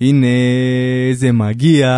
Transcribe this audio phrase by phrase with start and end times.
[0.00, 0.26] הנה
[1.12, 1.88] זה מגיע.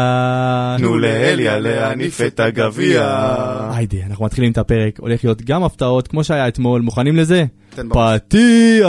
[0.79, 3.27] תנו לאליה להניף את הגביע.
[3.75, 7.45] היידה, אנחנו מתחילים את הפרק, הולך להיות גם הפתעות כמו שהיה אתמול, מוכנים לזה?
[7.75, 8.87] פתיח!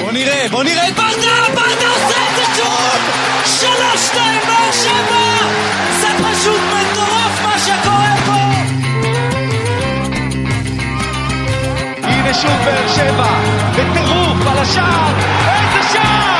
[0.00, 3.00] בוא נראה, בוא נראה את ברדה, ברדה עושה את זה שוב!
[3.44, 5.36] שלוש, שתיים, באר שבע!
[6.00, 8.40] זה פשוט מטורף מה שקורה פה!
[12.02, 13.40] הנה שוב באר שבע,
[13.72, 14.19] בטירוף
[14.60, 16.39] על השער, איזה שער!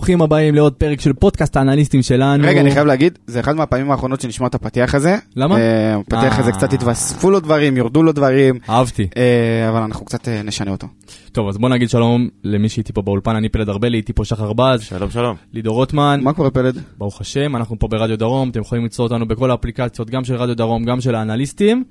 [0.00, 2.44] ברוכים הבאים לעוד פרק של פודקאסט האנליסטים שלנו.
[2.46, 5.16] רגע, אני חייב להגיד, זה אחד מהפעמים האחרונות שנשמע את הפתיח הזה.
[5.36, 5.56] למה?
[5.56, 6.56] אה, הפתיח הזה אה.
[6.56, 9.08] קצת התווספו לו דברים, יורדו לו דברים, אהבתי.
[9.16, 10.86] אה, אבל אנחנו קצת אה, נשנה אותו.
[11.32, 14.52] טוב, אז בוא נגיד שלום למי שאיתי פה באולפן, אני פלד ארבלי, איתי פה שחר
[14.52, 15.36] בז, שלום שלום.
[15.52, 16.78] לידור רוטמן, מה קורה פלד?
[16.98, 20.56] ברוך השם, אנחנו פה ברדיו דרום, אתם יכולים למצוא אותנו בכל האפליקציות, גם של רדיו
[20.56, 21.84] דרום, גם של האנליסטים.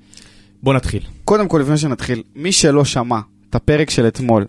[0.62, 1.02] בוא נתחיל.
[1.24, 3.18] קודם כל, לפני שנתחיל, מי שלא שמע
[3.50, 4.44] את הפרק של אתמול,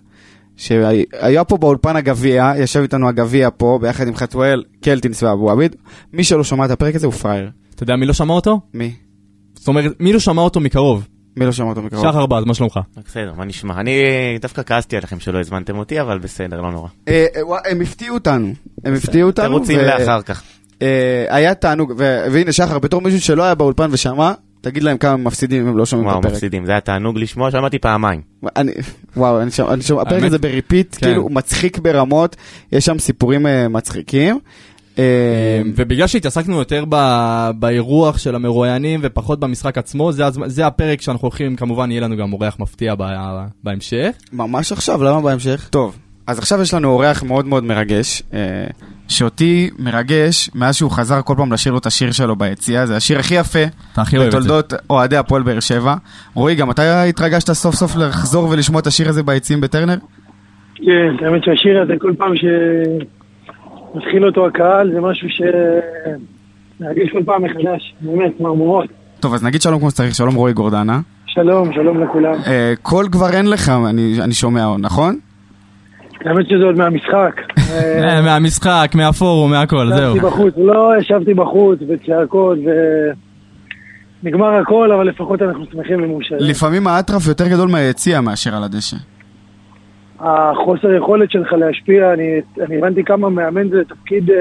[0.62, 5.76] שהיה פה באולפן הגביע, ישב איתנו הגביע פה, ביחד עם חתואל, קלטינס ואבו עביד,
[6.14, 7.50] מי שלא שמע את הפרק הזה הוא פראייר.
[7.76, 8.60] אתה יודע מי לא שמע אותו?
[8.74, 8.94] מי?
[9.56, 11.08] זאת אומרת, מי לא שמע אותו מקרוב?
[11.38, 12.04] מי לא שמע אותו מקרוב?
[12.04, 12.80] שחר בז, מה שלומך?
[13.08, 13.80] בסדר, מה נשמע?
[13.80, 13.92] אני
[14.42, 16.88] דווקא כעסתי עליכם שלא הזמנתם אותי, אבל בסדר, לא נורא.
[17.08, 17.26] אה,
[17.66, 18.54] הם הפתיעו אותנו,
[18.86, 19.48] הם הפתיעו אותנו.
[19.48, 20.44] תירוצים לאחר כך.
[20.82, 21.94] אה, היה תענוג,
[22.32, 25.78] והנה שחר, בתור מישהו שלא היה באולפן ושמע, תגיד להם כמה הם מפסידים אם הם
[25.78, 26.34] לא שומעים את וואו, הפרק.
[26.34, 26.66] מפסידים.
[26.66, 28.22] זה היה תענוג לשמוע, שמעתי פעמיים.
[28.56, 28.72] אני,
[29.18, 31.06] וואו, אני שומע, אני שומע, הפרק הזה ב repeat, כן.
[31.06, 32.36] כאילו, הוא מצחיק ברמות,
[32.72, 34.40] יש שם סיפורים אה, מצחיקים.
[35.00, 35.04] אה,
[35.76, 41.56] ובגלל שהתעסקנו יותר ב- באירוח של המרואיינים ופחות במשחק עצמו, זה, זה הפרק שאנחנו הולכים,
[41.56, 43.04] כמובן יהיה לנו גם אורח מפתיע ב-
[43.64, 44.10] בהמשך.
[44.34, 45.68] ממש עכשיו, למה בהמשך?
[45.72, 48.40] טוב, אז עכשיו יש לנו אורח מאוד מאוד מרגש, אה,
[49.08, 53.20] שאותי מרגש מאז שהוא חזר כל פעם לשיר לו את השיר שלו ביציאה, זה השיר
[53.20, 53.60] הכי יפה.
[54.28, 55.96] בתולדות אוהדי הפועל באר שבע.
[56.34, 59.98] רועי, גם אתה התרגשת סוף סוף לחזור ולשמוע את השיר הזה ביציעים בטרנר?
[60.76, 65.42] כן, האמת שהשיר הזה כל פעם שמתחיל אותו הקהל זה משהו ש...
[66.82, 68.86] מרגיש כל פעם מחדש, באמת, מרמורות.
[69.20, 71.00] טוב, אז נגיד שלום כמו שצריך, שלום רועי גורדנה.
[71.26, 72.34] שלום, שלום לכולם.
[72.48, 75.20] אה, קול כבר אין לך, אני, אני שומע, נכון?
[76.26, 77.42] האמת שזה עוד מהמשחק.
[78.26, 80.16] מהמשחק, מהפורום, מהכל, זהו.
[80.16, 82.70] ישבתי בחוץ, לא ישבתי בחוץ וצעקות ו...
[84.24, 86.42] נגמר הכל, אבל לפחות אנחנו שמחים ומאושרים.
[86.50, 88.98] לפעמים האטרף יותר גדול מהיציע מאשר על הדשא.
[90.20, 94.36] החוסר יכולת שלך להשפיע, אני, אני הבנתי כמה מאמן זה תפקיד אה,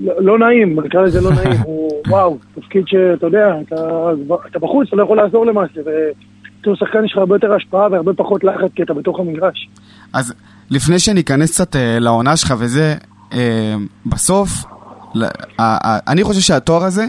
[0.00, 4.10] לא, לא נעים, נקרא לזה לא נעים, הוא וואו, תפקיד שאתה יודע, אתה,
[4.50, 5.80] אתה בחוץ, אתה לא יכול לעזור למעשה,
[6.66, 9.68] ובתור שחקן יש לך הרבה יותר השפעה והרבה פחות לחץ כי אתה בתוך המגרש.
[10.12, 10.34] אז
[10.70, 12.94] לפני שניכנס קצת אה, לעונה שלך וזה,
[13.32, 13.74] אה,
[14.06, 14.64] בסוף,
[16.08, 17.06] אני חושב שהתואר הזה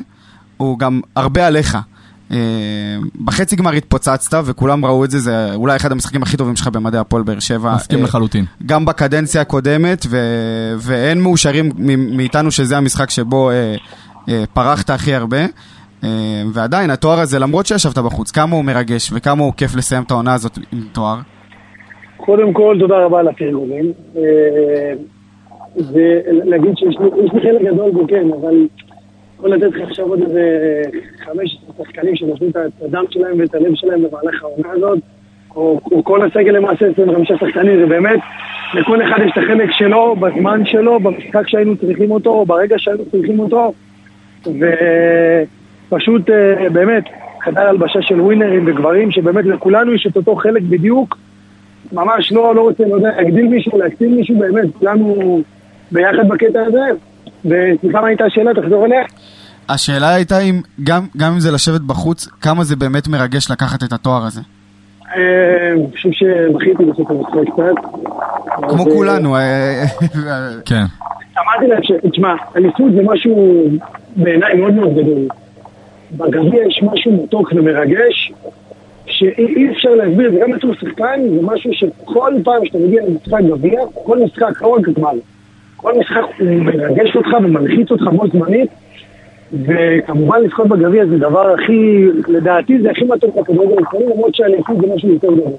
[0.57, 1.77] הוא גם הרבה עליך.
[2.31, 2.37] אה,
[3.25, 7.01] בחצי גמר התפוצצת וכולם ראו את זה, זה אולי אחד המשחקים הכי טובים שלך במדעי
[7.01, 7.75] הפועל באר שבע.
[7.75, 8.45] מסכים אה, לחלוטין.
[8.65, 10.17] גם בקדנציה הקודמת, ו...
[10.77, 11.71] ואין מאושרים
[12.15, 13.75] מאיתנו שזה המשחק שבו אה,
[14.29, 15.45] אה, פרחת הכי הרבה.
[16.05, 20.11] אה, ועדיין, התואר הזה, למרות שישבת בחוץ, כמה הוא מרגש וכמה הוא כיף לסיים את
[20.11, 21.17] העונה הזאת עם תואר.
[22.17, 23.91] קודם כל, תודה רבה על הפרגונים.
[25.75, 26.95] ולהגיד שיש
[27.33, 28.67] לי חלק גדול בו, כן, אבל
[29.37, 30.81] יכול לתת לך עכשיו עוד איזה
[31.25, 32.55] 15 שחקנים שנותנים את
[32.85, 34.99] הדם שלהם ואת הלב שלהם במהלך העונה הזאת,
[35.55, 38.19] או, או כל הסגל למעשה 25 שחקנים, זה באמת,
[38.73, 43.03] לכל אחד יש את החלק שלו, בזמן שלו, במשחק שהיינו צריכים אותו, או ברגע שהיינו
[43.11, 43.73] צריכים אותו,
[44.41, 47.03] ופשוט אה, באמת,
[47.43, 51.17] חדר הלבשה של ווינרים וגברים, שבאמת לכולנו יש את אותו חלק בדיוק,
[51.93, 55.41] ממש לא, לא רוצה, לא יודע, להגדיל מישהו, להקטין מישהו, באמת, כולנו
[55.91, 56.85] ביחד בקטע הזה.
[57.45, 58.53] וסליחה, מה הייתה השאלה?
[58.53, 59.03] תחזור אליה.
[59.69, 63.93] השאלה הייתה אם, גם, גם אם זה לשבת בחוץ, כמה זה באמת מרגש לקחת את
[63.93, 64.41] התואר הזה.
[65.15, 67.89] אה, אני חושב שבכיתי בסוף המשחק קצת.
[68.69, 69.35] כמו אה, כולנו.
[69.35, 69.83] אה,
[70.65, 70.83] כן.
[71.39, 71.91] אמרתי להם ש...
[72.11, 73.63] תשמע, אליפות זה משהו
[74.15, 75.27] בעיניי מאוד מאוד גדול.
[76.17, 78.31] בגביע יש משהו מתוק ומרגש,
[79.05, 83.39] שאי אי אפשר להסביר, זה גם בתור שחקן, זה משהו שכל פעם שאתה מגיע למשחק
[83.49, 85.11] גביע, כל משחק, לא רק גמר,
[85.77, 88.69] כל משחק הוא מרגש אותך ומלחיץ אותך בו זמנית,
[89.53, 94.95] וכמובן לזכות בגביע זה דבר הכי, לדעתי זה הכי מתוק בכדורגל הישראלי, למרות שהאליפות זה
[94.95, 95.53] משהו יותר גדול.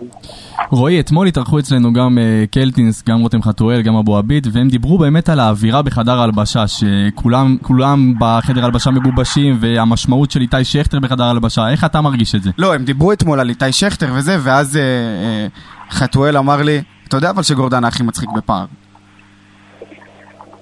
[0.70, 4.98] רועי, אתמול התארחו אצלנו גם אה, קלטינס, גם רותם חתואל, גם אבו עביד, והם דיברו
[4.98, 11.24] באמת על האווירה בחדר ההלבשה, שכולם כולם בחדר הלבשה מגובשים, והמשמעות של איתי שכטר בחדר
[11.24, 12.50] ההלבשה, איך אתה מרגיש את זה?
[12.58, 15.46] לא, הם דיברו אתמול על איתי שכטר וזה, ואז אה, אה,
[15.90, 18.64] חתואל אמר לי, אתה יודע אבל שגורדנה הכי מצחיק בפער.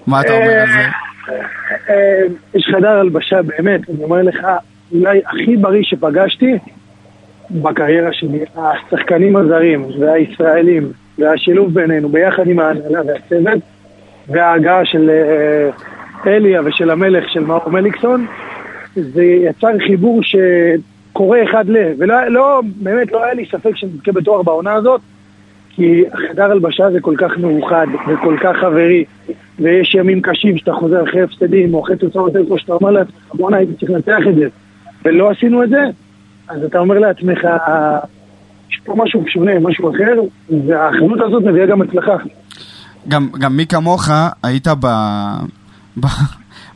[0.07, 1.04] מה אתה אומר על זה?
[1.91, 2.23] אה,
[2.55, 4.47] יש חדר הלבשה, באמת, אני אומר לך,
[4.93, 6.59] אולי הכי בריא שפגשתי
[7.51, 8.45] בקריירה שלי.
[8.57, 13.63] השחקנים הזרים והישראלים והשילוב בינינו, ביחד עם ההנהלה והצוות,
[14.29, 15.71] וההגעה של אה,
[16.27, 18.27] אליה ושל המלך של מאור מליקסון,
[18.95, 21.77] זה יצר חיבור שקורה אחד ל...
[21.99, 25.01] ולא, לא, באמת לא היה לי ספק שנזכה בתואר בעונה הזאת,
[25.71, 29.05] כי החדר הלבשה זה כל כך מאוחד וכל כך חברי,
[29.59, 33.57] ויש ימים קשים שאתה חוזר אחרי הפסדים או אחרי תוצאות איפה שאתה אומר לעצמך, בואנה
[33.57, 34.47] הייתי צריך לנצח את זה,
[35.05, 35.83] ולא עשינו את זה,
[36.49, 37.39] אז אתה אומר לעצמך,
[38.71, 40.21] יש פה משהו שונה, משהו אחר,
[40.67, 42.17] והאחריות הזאת מביאה גם הצלחה.
[43.09, 44.09] גם, גם מי כמוך
[44.43, 44.87] היית ב...
[46.01, 46.07] ב...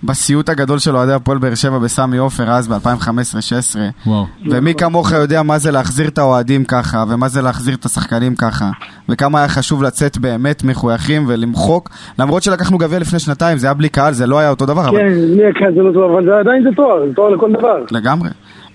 [0.05, 4.27] בסיוט הגדול של אוהדי הפועל באר שבע בסמי עופר אז ב-2015-2016 וואו.
[4.51, 8.71] ומי כמוך יודע מה זה להחזיר את האוהדים ככה ומה זה להחזיר את השחקנים ככה
[9.09, 13.89] וכמה היה חשוב לצאת באמת מחויכים ולמחוק למרות שלקחנו גביע לפני שנתיים זה היה בלי
[13.89, 15.13] קהל זה לא היה אותו דבר אבל כן,
[15.57, 17.85] הקהל זה לא טוב, אבל זה עדיין זה תואר, זה תואר לכל דבר.
[17.91, 18.29] לגמרי.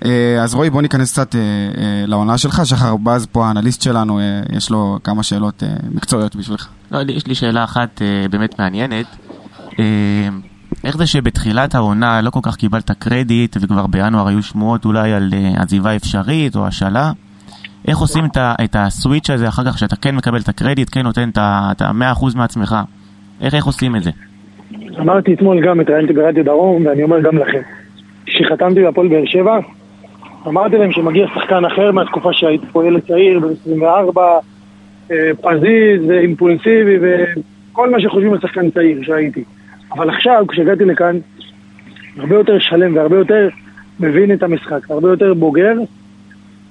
[0.06, 2.62] אה, אז רועי, בוא ניכנס קצת אה, אה, לעונה שלך.
[2.66, 4.24] שחר בז פה, האנליסט שלנו, אה,
[4.56, 6.68] יש לו כמה שאלות מקצועיות בשבילך.
[6.92, 9.06] לא, לי- יש לי שאלה אחת באמת מעניינת.
[10.84, 15.30] איך זה שבתחילת העונה לא כל כך קיבלת קרדיט, וכבר בינואר היו שמועות אולי על
[15.34, 17.12] אה, עזיבה אפשרית או השאלה?
[17.88, 18.26] איך עושים
[18.64, 21.82] את, הסוויץ' הזה אחר כך, שאתה כן מקבל את הקרדיט, כן נותן את ה- את
[21.82, 22.76] ה-100% מעצמך?
[23.42, 24.12] איך, איך עושים את זה?
[25.00, 27.62] אמרתי אתמול גם, התראיינתי ברדיו דרום, ואני אומר גם לכם.
[28.26, 29.60] כשחתמתי בהפועל באר שבע,
[30.48, 34.22] אמרתי להם שמגיע שחקן אחר מהתקופה שהייתי פה ילד צעיר, בן 24,
[35.12, 39.44] אה, פזיז, אה, אימפולסיבי, וכל מה שחושבים על שחקן צעיר שהייתי.
[39.94, 41.20] אבל עכשיו, כשהגעתי לכאן,
[42.18, 43.50] הרבה יותר שלם והרבה יותר
[44.00, 45.74] מבין את המשחק, הרבה יותר בוגר.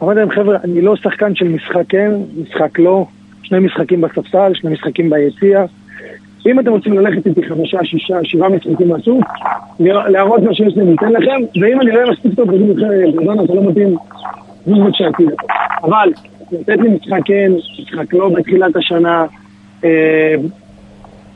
[0.02, 2.10] אמרתי להם, חבר'ה, אני לא שחקן של משחק כן,
[2.42, 3.06] משחק לא,
[3.42, 5.64] שני משחקים בספסל, שני משחקים ביציע.
[6.46, 9.24] אם אתם רוצים ללכת איתי חמישה, שישה, שבעה משחקים מהסוג,
[9.80, 12.74] להראות מה שיש לי, ניתן לכם, ואם אני רואה מספיק טוב, תגידו
[13.14, 13.96] גורדנה, אתה לא מתאים,
[14.66, 15.34] זוז בבקשה הצידה.
[15.82, 16.12] אבל,
[16.52, 17.52] לתת לי משחק כן,
[17.82, 19.24] משחק לא בתחילת השנה,
[19.84, 20.34] אה,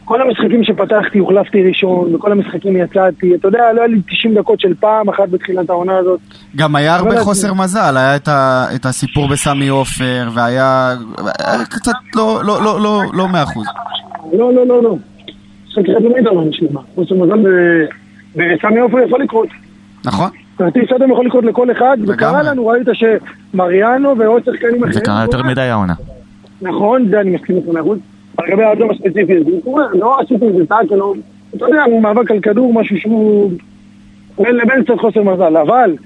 [0.07, 4.61] כל המשחקים שפתחתי, הוחלפתי ראשון, וכל המשחקים יצאתי, אתה יודע, לא היה לי 90 דקות
[4.61, 6.21] של פעם אחת בתחילת העונה הזאת.
[6.57, 10.95] גם היה הרבה אבל- חוסר מזל, היה את, ה, את הסיפור בסמי עופר, והיה
[11.39, 13.67] היה קצת לא, לא, לא, לא, לא מאה אחוז.
[14.33, 14.97] לא, לא, לא, לא.
[15.69, 16.81] משחק אחד לא עונה שלמה.
[16.95, 17.47] חוסר מזל
[18.37, 19.49] בסמי עופר יכול לקרות.
[20.05, 20.31] נכון?
[20.59, 22.43] כרטיס אדום יכול לקרות לכל אחד, וקרה.
[22.43, 24.93] לנו, ראית שמריאנו ועוד שחקנים אחרים...
[24.93, 25.95] זה קרה יותר מדי העונה.
[26.63, 27.99] נכון, זה אני מסכים איתך מאחוז.
[28.45, 31.15] לגבי האדום הספציפי, זה קורה, לא עשיתי איזה טאקל, לא...
[31.57, 33.53] אתה יודע, מאבק על כדור, משהו שהוא...
[34.39, 35.97] בין לבין קצת חוסר מזל, אבל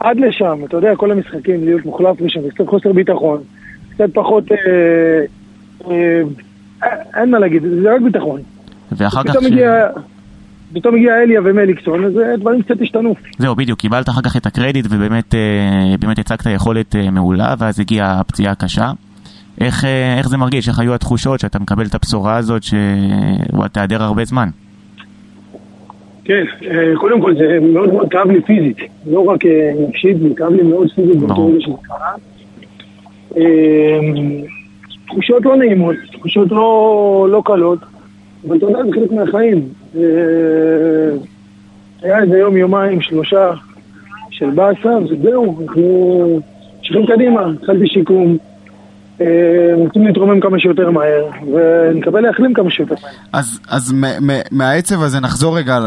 [0.00, 3.40] עד לשם, אתה יודע, כל המשחקים, להיות מוחלף זה קצת חוסר ביטחון,
[3.94, 4.52] קצת פחות...
[4.52, 4.56] אה,
[5.90, 6.22] אה,
[7.16, 8.40] אין מה להגיד, זה רק ביטחון.
[8.92, 9.30] ואחר כך...
[9.30, 9.86] פתאום הגיע...
[10.72, 13.14] פתאום הגיע אליה ומליקסון, אז אה, דברים קצת השתנו.
[13.38, 15.34] זהו, בדיוק, קיבלת אחר כך את הקרדיט ובאמת
[16.00, 18.90] באמת הצגת יכולת מעולה, ואז הגיעה הפציעה הקשה.
[19.60, 20.68] איך, אה, איך זה מרגיש?
[20.68, 24.48] איך היו התחושות שאתה מקבל את הבשורה הזאת שוואלה, תיעדר הרבה זמן?
[26.24, 28.76] כן, אה, קודם כל זה מאוד מאוד כאב לי פיזית,
[29.06, 31.46] לא רק אה, נפשית, זה כאב לי מאוד פיזית באותו.
[31.46, 32.14] רגע שזה קרה.
[35.06, 37.78] תחושות לא נעימות, תחושות לא, לא קלות,
[38.48, 39.68] אבל אתה יודע, זה חלק מהחיים.
[42.02, 43.50] היה איזה יום, יומיים, שלושה
[44.30, 46.40] של באסה, וזהו, אנחנו
[46.78, 48.38] ממשיכים קדימה, התחלתי שיקום.
[49.20, 49.26] אה,
[49.76, 53.12] רוצים להתרומם כמה שיותר מהר, ונקווה להחלים כמה שיותר מהר.
[53.32, 53.94] אז, אז
[54.50, 55.78] מהעצב הזה נחזור רגע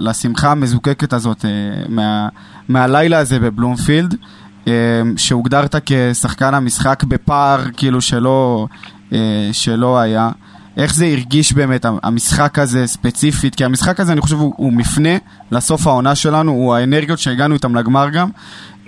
[0.00, 1.50] לשמחה המזוקקת הזאת אה,
[1.88, 2.28] מה,
[2.68, 4.14] מהלילה הזה בבלומפילד,
[4.68, 4.72] אה,
[5.16, 8.66] שהוגדרת כשחקן המשחק בפער כאילו שלא,
[9.12, 10.30] אה, שלא היה.
[10.76, 13.54] איך זה הרגיש באמת המשחק הזה ספציפית?
[13.54, 15.16] כי המשחק הזה אני חושב הוא, הוא מפנה
[15.50, 18.28] לסוף העונה שלנו, הוא האנרגיות שהגענו איתם לגמר גם.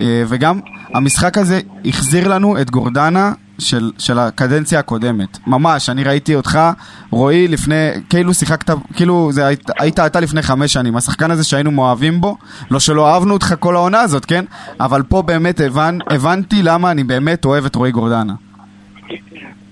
[0.01, 0.59] אה, וגם
[0.93, 5.37] המשחק הזה החזיר לנו את גורדנה של, של הקדנציה הקודמת.
[5.47, 6.59] ממש, אני ראיתי אותך,
[7.11, 11.71] רועי, לפני, כאילו שיחקת, כאילו זה היית, היית אתה לפני חמש שנים, השחקן הזה שהיינו
[11.71, 12.37] מאוהבים בו,
[12.71, 14.45] לא שלא אהבנו אותך כל העונה הזאת, כן?
[14.79, 18.33] אבל פה באמת הבנ, הבנתי למה אני באמת אוהב את רועי גורדנה.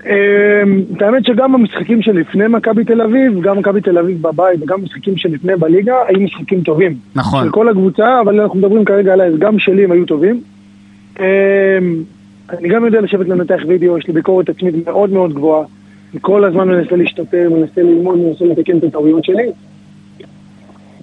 [0.05, 4.83] אמ, את האמת שגם במשחקים שלפני מכבי תל אביב, גם מכבי תל אביב בבית וגם
[4.83, 6.95] משחקים שלפני בליגה, היו משחקים טובים.
[7.15, 7.43] נכון.
[7.43, 10.41] של כל הקבוצה, אבל אנחנו מדברים כרגע עליי, גם שלי הם היו טובים.
[12.49, 15.65] אני גם יודע לשבת לנתח וידאו, יש לי ביקורת עצמית מאוד מאוד גבוהה.
[16.13, 19.51] אני כל הזמן מנסה להשתפר, מנסה ללמוד, מנסה לתקן את הטעויות שלי.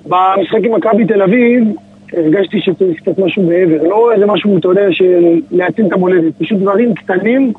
[0.07, 1.65] במשחק עם מכבי תל אביב,
[2.13, 3.83] הרגשתי שצריך קצת משהו מעבר.
[3.83, 6.35] לא איזה משהו, אתה יודע, של להציל את המולדת.
[6.39, 7.53] פשוט דברים קטנים,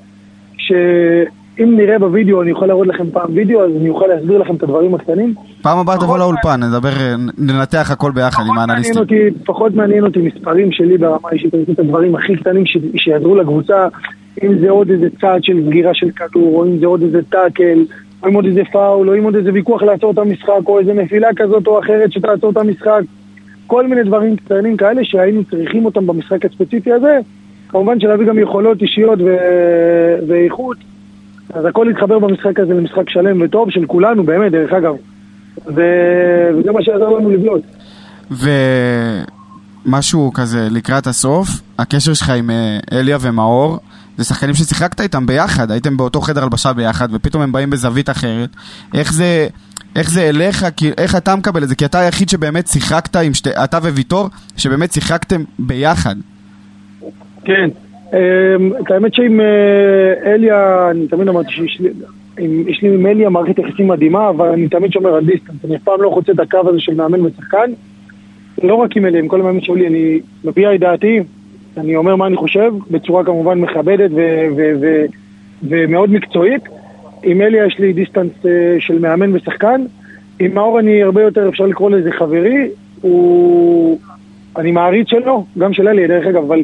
[1.57, 4.63] שאם נראה בווידאו, אני יכול להראות לכם פעם וידאו, אז אני אוכל להסביר לכם את
[4.63, 5.33] הדברים הקטנים.
[5.61, 6.89] פעם הבאה תבוא לאולפן, נדבר,
[7.37, 8.97] ננתח הכל ביחד עם האנליסטים.
[9.01, 12.77] אותי, פחות מעניין אותי מספרים שלי ברמה האישית, אני עושה את הדברים הכי קטנים ש-
[12.95, 13.87] שיעזרו לקבוצה,
[14.43, 17.85] אם זה עוד איזה צעד של סגירה של כדור, או אם זה עוד איזה טאקל,
[18.23, 20.93] או אם עוד איזה פאול, או אם עוד איזה ויכוח לעצור את המשחק, או איזה
[20.93, 23.01] נפילה כזאת או אחרת שתעצור את המשחק.
[23.67, 27.17] כל מיני דברים קטנים כאלה שהיינו צריכים אותם במשחק הספציפי הזה.
[27.69, 30.77] כמובן שלהביא גם יכולות אישיות ו- ואיכות.
[31.53, 34.93] אז הכל התחבר במשחק הזה למשחק שלם וטוב של כולנו, באמת, דרך אגב.
[35.67, 37.61] ו- וזה מה שעזר לנו לבלוט.
[39.85, 43.79] ומשהו כזה לקראת הסוף, הקשר שלך עם אה, אליה ומאור,
[44.17, 48.49] זה שחקנים ששיחקת איתם ביחד, הייתם באותו חדר הלבשה ביחד, ופתאום הם באים בזווית אחרת.
[48.93, 49.47] איך זה,
[49.95, 50.65] איך זה אליך,
[50.97, 51.75] איך אתה מקבל את זה?
[51.75, 56.15] כי אתה היחיד שבאמת שיחקת עם שתי, אתה וויטור, שבאמת שיחקתם ביחד.
[57.45, 57.69] כן.
[58.13, 61.89] אמ, את האמת שעם אה, אליה, אני תמיד אמרתי שיש לי,
[62.67, 65.55] יש לי עם אליה מערכת יחסים מדהימה, אבל אני תמיד שומר על distance.
[65.65, 67.71] אני אף פעם לא חוצה את הקו הזה של מאמן ושחקן.
[68.63, 71.19] לא רק עם אליה, עם כל המאמנים שהיו לי, אני מביע את דעתי,
[71.77, 74.11] אני אומר מה אני חושב, בצורה כמובן מכבדת
[75.63, 76.63] ומאוד מקצועית.
[77.23, 79.85] עם אליה יש לי distance אה, של מאמן ושחקן.
[80.39, 82.69] עם מאור אני הרבה יותר, אפשר לקרוא לזה חברי.
[83.01, 83.99] הוא...
[84.57, 86.63] אני מעריץ שלו, גם של אליה דרך אגב, אבל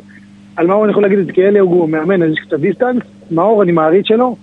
[0.59, 3.03] על מאור אני יכול להגיד את זה כי אליה הוא מאמן, אז יש קצת distance.
[3.31, 4.35] מאור אני מעריץ שלו,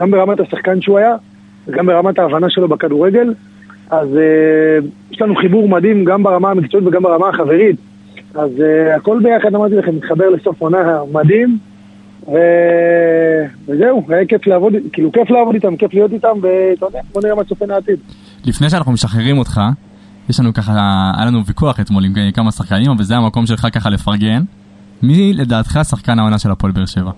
[0.00, 1.16] גם ברמת השחקן שהוא היה,
[1.66, 3.34] וגם ברמת ההבנה שלו בכדורגל.
[3.90, 7.76] אז uh, יש לנו חיבור מדהים גם ברמה המקצועית וגם ברמה החברית.
[8.34, 11.58] אז uh, הכל ביחד, אמרתי לכם, מתחבר לסוף עונה מדהים.
[12.26, 12.36] ו...
[13.68, 17.34] וזהו, היה כיף לעבוד, כאילו כיף לעבוד איתם, כיף להיות איתם, ואתה יודע, בוא נראה
[17.34, 17.98] מה צופן העתיד.
[18.44, 19.60] לפני שאנחנו משחררים אותך,
[20.30, 20.72] יש לנו ככה,
[21.16, 24.42] היה לנו ויכוח אתמול עם כמה שחקנים, אבל זה המקום שלך ככה לפרגן.
[25.02, 27.10] מי לדעתך שחקן העונה של הפועל באר שבע?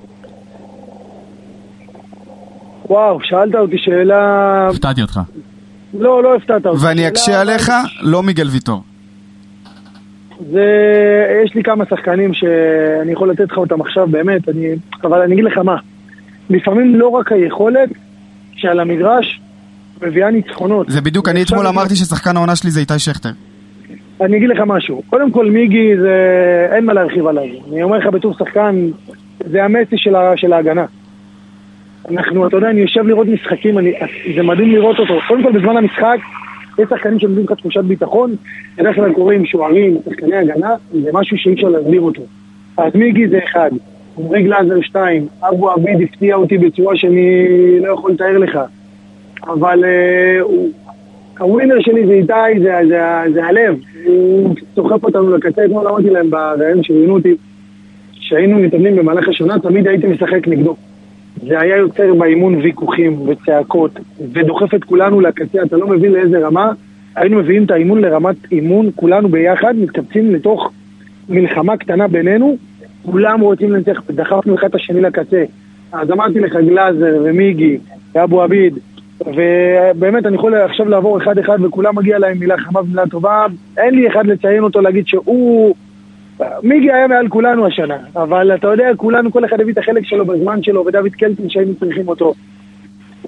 [2.88, 4.68] וואו, שאלת אותי שאלה...
[4.70, 5.20] הפתעתי אותך.
[5.98, 6.84] לא, לא הפתעת אותי.
[6.84, 8.82] ואני שאלה- אקשה עליך, לא מיגל ויטור.
[10.50, 10.64] זה...
[11.44, 14.66] יש לי כמה שחקנים שאני יכול לתת לך אותם עכשיו, באמת, אני...
[15.04, 15.76] אבל אני אגיד לך מה.
[16.50, 17.88] לפעמים לא רק היכולת
[18.56, 19.40] שעל המגרש
[20.02, 20.90] מביאה ניצחונות.
[20.90, 23.30] זה בדיוק, אני אתמול אמרתי ששחקן העונה שלי זה איתי שכטר.
[24.20, 25.02] אני אגיד לך משהו.
[25.06, 26.68] קודם כל, מיגי, זה...
[26.72, 27.44] אין מה להרחיב עליו.
[27.72, 28.88] אני אומר לך בתור שחקן,
[29.50, 30.36] זה המסי של, ה...
[30.36, 30.84] של ההגנה.
[32.10, 33.92] אנחנו, אתה יודע, אני יושב לראות משחקים, אני...
[34.36, 35.14] זה מדהים לראות אותו.
[35.28, 36.18] קודם כל, בזמן המשחק,
[36.78, 38.34] יש שחקנים שנותנים לך תחושת ביטחון,
[38.76, 42.22] בדרך כלל קוראים שוערים, שחקני הגנה, זה משהו שאי אפשר להסביר אותו.
[42.76, 43.70] אז מיגי זה אחד,
[44.18, 47.46] עמרי גלאזר שתיים, אבו עביד הפתיע אותי בצורה שאני
[47.80, 48.58] לא יכול לתאר לך.
[49.46, 49.84] אבל
[50.40, 50.70] הוא...
[51.38, 53.76] הווינר שלי זה איתי, זה, זה, זה הלב.
[54.04, 57.34] הוא סוחף אותנו לקצה, אתמול אמרתי להם בראיון שראיינו אותי,
[58.12, 60.76] שהיינו מתאמנים במהלך השנה, תמיד הייתי משחק נגדו.
[61.42, 63.90] זה היה יוצר באימון ויכוחים וצעקות,
[64.32, 66.72] ודוחף את כולנו לקצה, אתה לא מבין לאיזה רמה.
[67.16, 70.72] היינו מביאים את האימון לרמת אימון, כולנו ביחד, מתקבצים לתוך
[71.28, 72.56] מלחמה קטנה בינינו,
[73.02, 75.44] כולם רוצים לנצח, דחפנו אחד את השני לקצה.
[75.92, 77.78] אז אמרתי לך, גלאזר ומיגי
[78.14, 78.78] ואבו עביד,
[79.20, 83.46] ובאמת אני יכול עכשיו לעבור אחד אחד וכולם מגיע להם מילה חמה ומילה טובה,
[83.78, 85.74] אין לי אחד לציין אותו, להגיד שהוא...
[86.62, 90.26] מיגי היה מעל כולנו השנה, אבל אתה יודע, כולנו, כל אחד הביא את החלק שלו
[90.26, 92.34] בזמן שלו, ודוד קלטינס שהיינו צריכים אותו.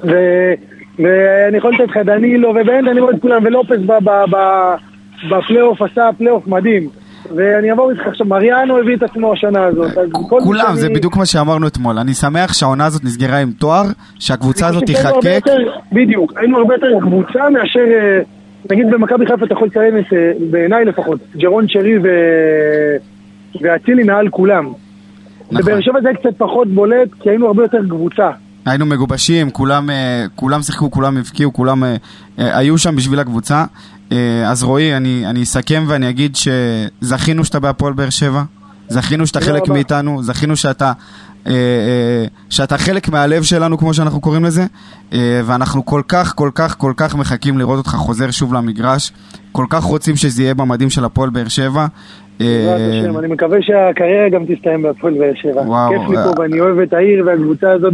[0.05, 0.11] ו...
[0.99, 3.79] ואני יכול לתת לך דנילו ובאמת אני רואה את כולם, ולופס
[5.31, 6.89] בפלייאוף עשה פלייאוף מדהים.
[7.37, 9.93] ואני אעבור איתך עכשיו, מריאנו הביא את עצמו השנה הזאת.
[10.45, 11.99] כולם, זה בדיוק מה שאמרנו אתמול.
[11.99, 13.85] אני שמח שהעונה הזאת נסגרה עם תואר,
[14.19, 15.41] שהקבוצה הזאת תיחקק.
[15.93, 18.21] בדיוק, היינו הרבה יותר קבוצה מאשר, אה,
[18.71, 21.95] נגיד במכבי חיפה אתה יכול לציין את, אה, בעיניי לפחות, ג'רון שרי.
[23.63, 24.65] ואצילי מעל כולם.
[24.65, 25.63] נכון.
[25.63, 28.31] בבאר שבע זה היה קצת פחות בולט, כי היינו הרבה יותר קבוצה.
[28.67, 31.83] היינו מגובשים, כולם, אה, כולם שיחקו, כולם הבקיעו, כולם
[32.39, 33.65] היו שם בשביל הקבוצה.
[34.13, 38.43] אה, אז רועי, אני, אני אסכם ואני אגיד שזכינו שאתה בהפועל באר שבע,
[38.89, 39.73] זכינו שאתה חלק רבה.
[39.75, 40.93] מאיתנו, זכינו שאתה,
[41.47, 44.63] אה, אה, שאתה חלק מהלב שלנו, כמו שאנחנו קוראים לזה,
[45.13, 49.13] אה, ואנחנו כל כך, כל כך, כל כך מחכים לראות אותך חוזר שוב למגרש,
[49.53, 51.87] כל כך רוצים שזה יהיה במדים של הפועל באר שבע.
[52.41, 52.77] אה,
[53.19, 55.63] אני מקווה שהקריירה גם תסתיים בהפועל באר שבע.
[55.89, 56.25] כיף לי אה.
[56.25, 57.93] פה ואני אוהב את העיר והקבוצה הזאת.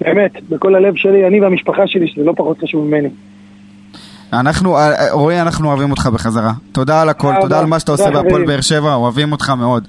[0.00, 3.08] באמת, בכל הלב שלי, אני והמשפחה שלי, שזה לא פחות חשוב ממני.
[4.40, 6.52] אנחנו, אה, אה, רועי, אנחנו אוהבים אותך בחזרה.
[6.72, 7.58] תודה על הכל, תודה.
[7.58, 8.46] על מה שאתה עושה בהפועל.
[8.46, 9.88] באר שבע, אוהבים אותך מאוד.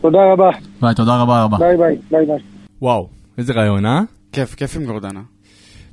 [0.00, 0.50] תודה רבה.
[0.80, 1.58] ביי, תודה רבה רבה.
[1.58, 2.36] ביי ביי, ביי ביי.
[2.82, 4.00] וואו, איזה רעיון, אה?
[4.32, 5.20] כיף, כיף עם גורדנה.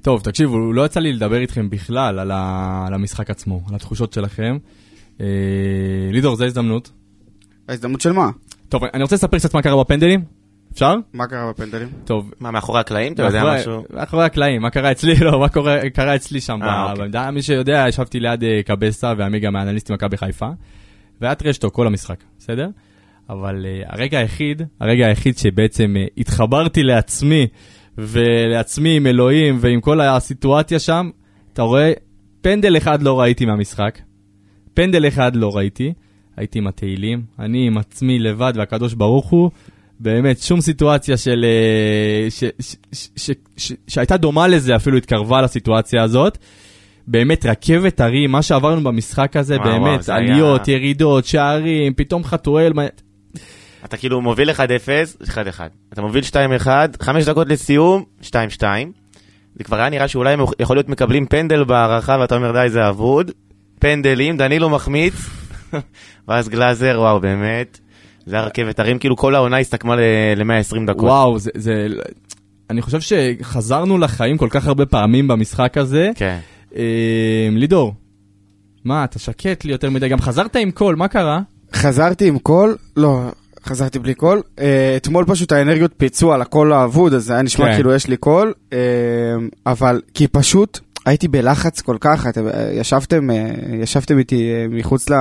[0.01, 2.83] טוב, תקשיבו, לא יצא לי לדבר איתכם בכלל על, ה...
[2.88, 4.57] על המשחק עצמו, על התחושות שלכם.
[5.22, 5.25] אה,
[6.12, 6.91] לידור, זו הזדמנות.
[7.69, 8.29] ההזדמנות של מה?
[8.69, 10.42] טוב, אני רוצה לספר קצת מה קרה בפנדלים.
[10.73, 10.95] אפשר?
[11.13, 11.87] מה קרה בפנדלים?
[12.05, 12.33] טוב.
[12.39, 13.13] מה, מאחורי הקלעים?
[13.13, 13.83] אתה יודע משהו?
[13.93, 15.15] מאחורי הקלעים, מה קרה אצלי?
[15.25, 15.49] לא, מה
[15.93, 17.01] קרה אצלי שם אה, ב- אוקיי.
[17.01, 17.31] בעמדה.
[17.31, 20.49] מי שיודע, ישבתי ליד אה, קבסה ועמיגה מאנליסטים מכבי חיפה,
[21.21, 22.67] והיה טרשטו כל המשחק, בסדר?
[23.29, 27.47] אבל אה, הרגע היחיד, הרגע היחיד שבעצם אה, התחברתי לעצמי,
[27.97, 31.09] ולעצמי עם אלוהים ועם כל הסיטואציה שם,
[31.53, 31.91] אתה רואה,
[32.41, 33.99] פנדל אחד לא ראיתי מהמשחק,
[34.73, 35.93] פנדל אחד לא ראיתי,
[36.37, 39.51] הייתי עם התהילים, אני עם עצמי לבד והקדוש ברוך הוא,
[40.03, 41.45] באמת, שום סיטואציה של...
[41.45, 46.38] אה, ש, ש, ש, ש, ש, שהייתה דומה לזה, אפילו התקרבה לסיטואציה הזאת.
[47.07, 52.24] באמת, רכבת הרים, מה שעברנו במשחק הזה, וואו, וואו, באמת, היה- עליות, ירידות, שערים, פתאום
[52.24, 52.86] חתואל, מה-
[53.86, 54.55] אתה כאילו מוביל 1-0,
[55.24, 55.29] 1-1.
[55.93, 56.67] אתה מוביל 2-1,
[57.01, 58.27] 5 דקות לסיום, 2-2.
[59.55, 62.89] זה כבר היה נראה שאולי הם יכול להיות מקבלים פנדל בהערכה, ואתה אומר די, זה
[62.89, 63.31] אבוד.
[63.79, 65.13] פנדלים, דנילו מחמיץ,
[66.27, 67.79] ואז גלאזר, וואו, באמת.
[68.25, 69.95] זה הרכבת הרים, כאילו כל העונה הסתכמה
[70.35, 71.03] ל-120 דקות.
[71.03, 71.87] וואו, זה, זה...
[72.69, 76.11] אני חושב שחזרנו לחיים כל כך הרבה פעמים במשחק הזה.
[76.15, 76.39] כן.
[76.75, 77.93] אה, לידור,
[78.85, 81.39] מה, אתה שקט לי יותר מדי, גם חזרת עם קול, מה קרה?
[81.73, 83.21] חזרתי עם קול, לא,
[83.65, 84.41] חזרתי בלי קול.
[84.59, 87.75] אה, אתמול פשוט האנרגיות פיצו על הקול האבוד, אז זה היה נשמע כן.
[87.75, 88.77] כאילו יש לי קול, אה,
[89.65, 95.09] אבל כי פשוט הייתי בלחץ כל כך, אתם אה, ישבתם, אה, ישבתם איתי אה, מחוץ
[95.09, 95.13] ל...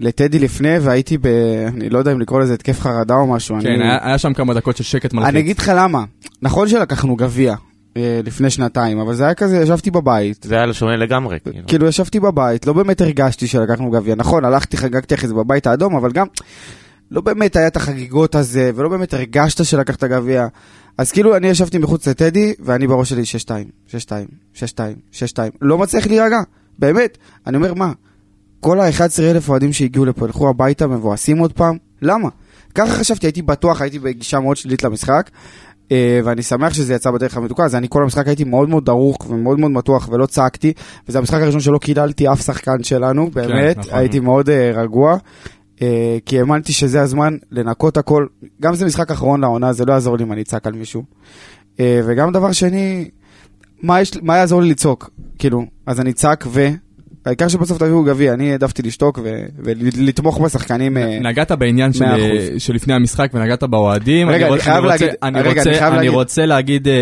[0.00, 1.26] לטדי לפני, והייתי ב...
[1.66, 3.56] אני לא יודע אם לקרוא לזה התקף חרדה או משהו.
[3.60, 3.84] כן, אני...
[3.84, 5.28] היה, היה שם כמה דקות של שקט מלחיץ.
[5.28, 6.04] אני אגיד לך למה.
[6.42, 7.54] נכון שלקחנו גביע
[7.96, 10.42] אה, לפני שנתיים, אבל זה היה כזה, ישבתי בבית.
[10.42, 11.38] זה היה שונה לגמרי.
[11.40, 11.66] כאילו.
[11.66, 14.14] כאילו ישבתי בבית, לא באמת הרגשתי שלקחנו גביע.
[14.14, 16.26] נכון, הלכתי, חגגתי אחרי זה בבית האדום, אבל גם
[17.10, 20.46] לא באמת היה את החגיגות הזה, ולא באמת הרגשת שלקחת גביע.
[20.98, 23.92] אז כאילו אני ישבתי מחוץ לטדי, ואני בראש שלי 6-2, 6-2,
[24.54, 24.58] 6-2,
[25.12, 25.38] 6-2.
[25.60, 26.38] לא מצליח להירגע,
[26.78, 27.18] באמת.
[27.46, 27.92] אני אומר, מה,
[28.60, 31.76] כל ה-11,000 אוהדים שהגיעו לפה ילכו הביתה מבואסים עוד פעם?
[32.02, 32.28] למה?
[32.74, 35.30] ככה חשבתי, הייתי בטוח, הייתי בגישה מאוד שלילית למשחק,
[35.92, 39.30] אה, ואני שמח שזה יצא בדרך המתוקה, אז אני כל המשחק הייתי מאוד מאוד דרוך
[39.30, 40.72] ומאוד מאוד מתוח ולא צעקתי,
[41.08, 43.94] וזה המשחק הראשון שלא קיללתי אף שחקן שלנו, באמת, נכון.
[43.94, 45.16] הייתי מאוד אה, רגוע,
[45.82, 48.26] אה, כי האמנתי שזה הזמן לנקות הכל,
[48.62, 51.02] גם זה משחק אחרון לעונה, זה לא יעזור לי אם אני אצעק על מישהו.
[51.80, 53.10] אה, וגם דבר שני,
[53.82, 55.10] מה, יש, מה יעזור לי לצעוק?
[55.38, 56.68] כאילו, אז אני אצעק ו...
[57.26, 60.96] העיקר שבסוף תביאו גביע, אני העדפתי לשתוק ו- ולתמוך בשחקנים.
[60.96, 62.62] אה, נגעת בעניין של, מאה אחוז.
[62.62, 64.28] של לפני המשחק ונגעת באוהדים.
[64.30, 66.94] רגע, אני חייב רוצה- להגיד- אני רגע, רוצה- אני חייב אני להגיד- רוצה להגיד, אה,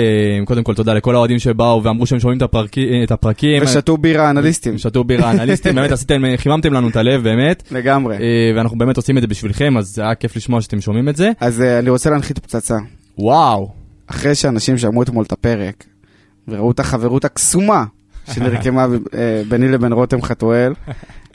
[0.44, 3.62] קודם כל תודה לכל האוהדים שבאו ואמרו שהם שומעים את הפרקי- את הפרקים.
[3.62, 7.62] ושתו בירה אנליסטים, שתו בירה אנליסטים, באמת עשיתם, חיממתם לנו את הלב, באמת.
[7.70, 8.16] לגמרי.
[8.16, 8.20] אה,
[8.56, 11.30] ואנחנו באמת עושים את זה בשבילכם, אז זה היה כיף לשמוע שאתם שומעים את זה.
[11.40, 12.76] אז אה, אני רוצה להנחית פצצה.
[13.18, 13.68] וואו.
[14.06, 15.84] אחרי שאנשים שמעו אתמול את הפרק,
[16.48, 17.84] וראו את החברות הקסומה
[18.32, 20.72] שנרקמה אה, ביני לבין רותם חתואל,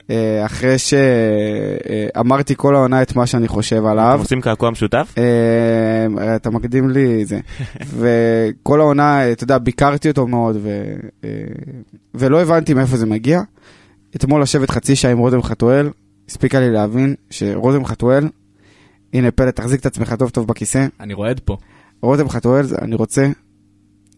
[0.10, 5.16] אה, אחרי שאמרתי כל העונה את מה שאני חושב אתם עליו, עושים קעקוע משותף?
[5.18, 7.40] אה, אתה מקדים לי זה.
[7.98, 10.94] וכל העונה, אתה יודע, ביקרתי אותו מאוד, ו,
[12.16, 13.42] ולא הבנתי מאיפה זה מגיע.
[14.16, 15.90] אתמול לשבת חצי שעה עם רותם חתואל,
[16.30, 18.28] הספיקה לי להבין שרותם חתואל,
[19.14, 20.88] הנה פלט, תחזיק את עצמך טוב טוב בכיסא.
[21.00, 21.58] אני רועד פה.
[22.02, 23.28] רותם חתואל, אני רוצה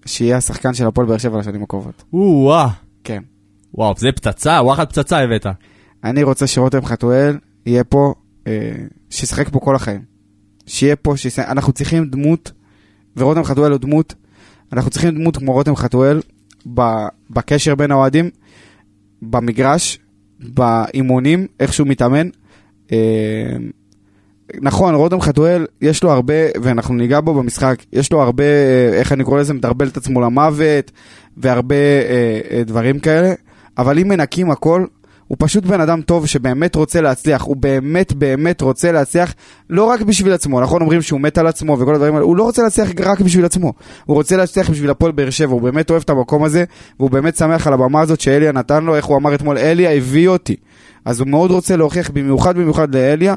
[0.05, 2.03] שיהיה השחקן של הפועל באר שבע לשנים הקרובות.
[2.13, 2.69] וואו.
[3.03, 3.23] כן.
[3.73, 5.45] וואו, זה פצצה, וואחד פצצה הבאת.
[6.03, 8.13] אני רוצה שרותם חתואל יהיה פה,
[8.47, 8.71] אה,
[9.09, 10.01] שישחק פה כל החיים.
[10.65, 11.39] שיהיה פה, שיש...
[11.39, 12.51] אנחנו צריכים דמות,
[13.17, 14.13] ורותם חתואל הוא דמות,
[14.73, 16.21] אנחנו צריכים דמות כמו רותם חתואל.
[17.29, 18.29] בקשר בין האוהדים,
[19.21, 19.99] במגרש,
[20.39, 22.29] באימונים, איך שהוא מתאמן.
[22.91, 23.57] אה,
[24.61, 29.11] נכון, רותם חתואל, יש לו הרבה, ואנחנו ניגע בו במשחק, יש לו הרבה, אה, איך
[29.11, 30.91] אני קורא לזה, מדרבל את עצמו למוות,
[31.37, 33.33] והרבה אה, אה, דברים כאלה,
[33.77, 34.85] אבל אם מנקים הכל,
[35.27, 39.33] הוא פשוט בן אדם טוב שבאמת רוצה להצליח, הוא באמת באמת רוצה להצליח,
[39.69, 40.81] לא רק בשביל עצמו, נכון?
[40.81, 43.73] אומרים שהוא מת על עצמו וכל הדברים האלה, הוא לא רוצה להצליח רק בשביל עצמו,
[44.05, 46.63] הוא רוצה להצליח בשביל הפועל באר שבע, הוא באמת אוהב את המקום הזה,
[46.99, 50.27] והוא באמת שמח על הבמה הזאת שאליה נתן לו, איך הוא אמר אתמול, אליה הביא
[50.27, 50.55] אותי,
[51.05, 53.35] אז הוא מאוד רוצה להוכיח במיוחד במיוחד לאליה,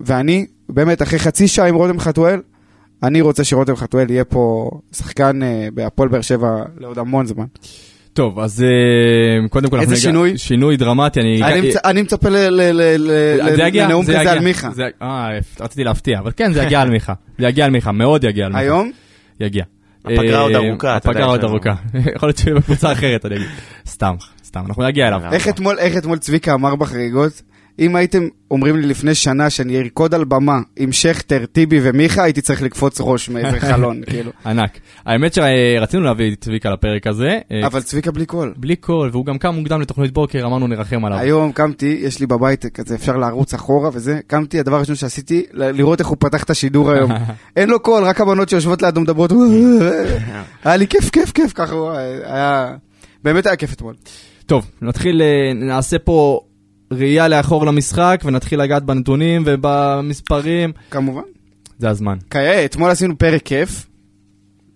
[0.00, 2.40] ואני, באמת, אחרי חצי שעה עם רותם חתואל,
[3.02, 6.48] אני רוצה שרותם חתואל יהיה פה שחקן אה, בהפועל באר שבע
[6.78, 7.44] לעוד המון זמן.
[8.12, 9.80] טוב, אז אה, קודם כל...
[9.80, 10.38] איזה אנחנו ניגע- שינוי?
[10.38, 11.42] שינוי דרמטי, אני...
[11.42, 12.96] אני מצ- אני מצפה ל- ל- ל-
[13.50, 14.32] ל- זה יגיע, לנאום זה כזה יגיע.
[14.32, 14.70] על מיכה.
[14.74, 15.28] זה- אה,
[15.60, 17.12] רציתי להפתיע, אבל כן, זה יגיע על מיכה.
[17.38, 18.60] זה יגיע על מיכה, מאוד יגיע על מיכה.
[18.62, 18.90] היום?
[19.40, 19.64] יגיע.
[20.04, 21.74] הפגרה עוד אה, ארוכה, אתה יודע, הפגרה עוד ארוכה.
[22.14, 23.46] יכול להיות שבקבוצה אחרת, אני אגיד.
[23.86, 25.20] סתם, סתם, אנחנו נגיע אליו.
[25.78, 27.42] איך אתמול, צביקה אמר בחגיגות?
[27.78, 32.40] אם הייתם אומרים לי לפני שנה שאני ארקוד על במה עם שכטר, טיבי ומיכה, הייתי
[32.40, 34.30] צריך לקפוץ ראש מאיזה חלון, כאילו.
[34.46, 34.78] ענק.
[35.06, 37.38] האמת שרצינו להביא את צביקה לפרק הזה.
[37.52, 38.54] אה, אבל צביקה בלי קול.
[38.56, 41.18] בלי קול, והוא גם קם מוקדם לתוכנית בוקר, אמרנו נרחם עליו.
[41.18, 46.00] היום קמתי, יש לי בבית כזה, אפשר לרוץ אחורה וזה, קמתי, הדבר הראשון שעשיתי, לראות
[46.00, 47.12] איך הוא פתח את השידור היום.
[47.56, 49.32] אין לו קול, רק הבנות שיושבות לידו מדברות,
[50.64, 52.74] היה לי כיף, כיף, כיף, ככה הוא היה...
[53.24, 53.94] באמת היה כיף אתמול.
[54.46, 56.40] טוב, נתחיל, אה, נעשה פה
[56.90, 60.72] ראייה לאחור למשחק, ונתחיל לגעת בנתונים ובמספרים.
[60.90, 61.22] כמובן.
[61.78, 62.16] זה הזמן.
[62.30, 63.86] כיאה, אתמול עשינו פרק כיף,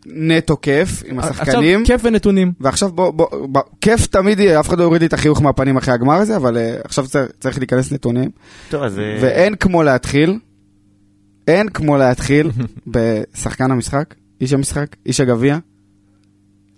[0.07, 1.81] נטו כיף, עם השחקנים.
[1.81, 2.53] עכשיו, כיף ונתונים.
[2.61, 5.77] ועכשיו בוא, בוא, בוא, כיף תמיד יהיה, אף אחד לא יוריד לי את החיוך מהפנים
[5.77, 8.31] אחרי הגמר הזה, אבל uh, עכשיו צריך, צריך להיכנס נתונים.
[8.71, 8.99] טוב, אז...
[8.99, 10.39] אה, ואין כמו להתחיל,
[11.49, 12.51] אין כמו להתחיל
[12.93, 15.59] בשחקן המשחק, איש המשחק, איש הגביע.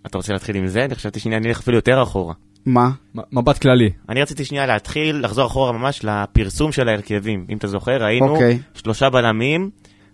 [0.06, 0.84] אתה רוצה להתחיל עם זה?
[0.84, 2.34] אני חשבתי שנייה, אני אלך אפילו יותר אחורה.
[2.66, 2.90] מה?
[3.32, 3.90] מבט כללי.
[4.08, 7.46] אני רציתי שנייה להתחיל, לחזור אחורה ממש לפרסום של ההרכבים.
[7.50, 8.58] אם אתה זוכר, ראינו אוקיי.
[8.74, 9.70] שלושה בלמים.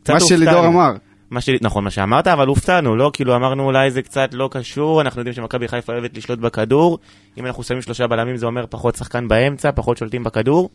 [0.09, 0.67] מה שלידור.
[0.67, 0.93] אמר.
[1.31, 3.11] מה שלי, נכון, מה שאמרת, אבל הופתענו, לא?
[3.15, 6.99] כאילו אמרנו אולי זה קצת לא קשור, אנחנו יודעים שמכבי חיפה אוהבת לשלוט בכדור.
[7.39, 10.71] אם אנחנו שמים שלושה בלמים זה אומר פחות שחקן באמצע, פחות שולטים בכדור.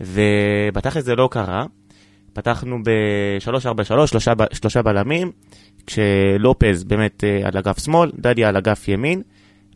[0.00, 1.64] ובתכל'ס זה לא קרה.
[2.32, 5.30] פתחנו ב-3-4-3, שלושה, ב- שלושה בלמים,
[5.86, 9.22] כשלופז באמת אה, על אגף שמאל, דדיה על אגף ימין.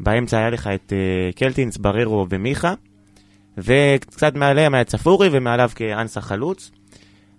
[0.00, 2.74] באמצע היה לך את אה, קלטינס, בררו ומיכה.
[3.58, 6.70] וקצת מעליהם היה צפורי ומעליו כאנסה חלוץ.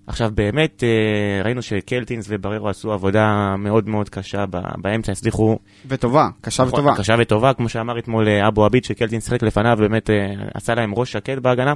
[0.08, 4.46] עכשיו באמת אה, ראינו שקלטינס ובררו עשו עבודה מאוד מאוד קשה
[4.78, 5.60] באמצע, הצליחו...
[5.88, 6.98] וטובה, קשה נכון, וטובה.
[6.98, 10.10] קשה וטובה, כמו שאמר אתמול אה, אבו עביד, שקלטינס שיחק לפניו, באמת
[10.54, 11.74] עשה להם ראש שקט בהגנה.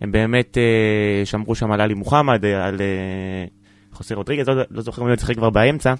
[0.00, 0.58] הם באמת
[1.24, 2.80] שמרו שם על עלי מוחמד, על
[3.92, 5.94] חוסר רודריגז, לא, לא זוכר מי עוד שיחק כבר באמצע.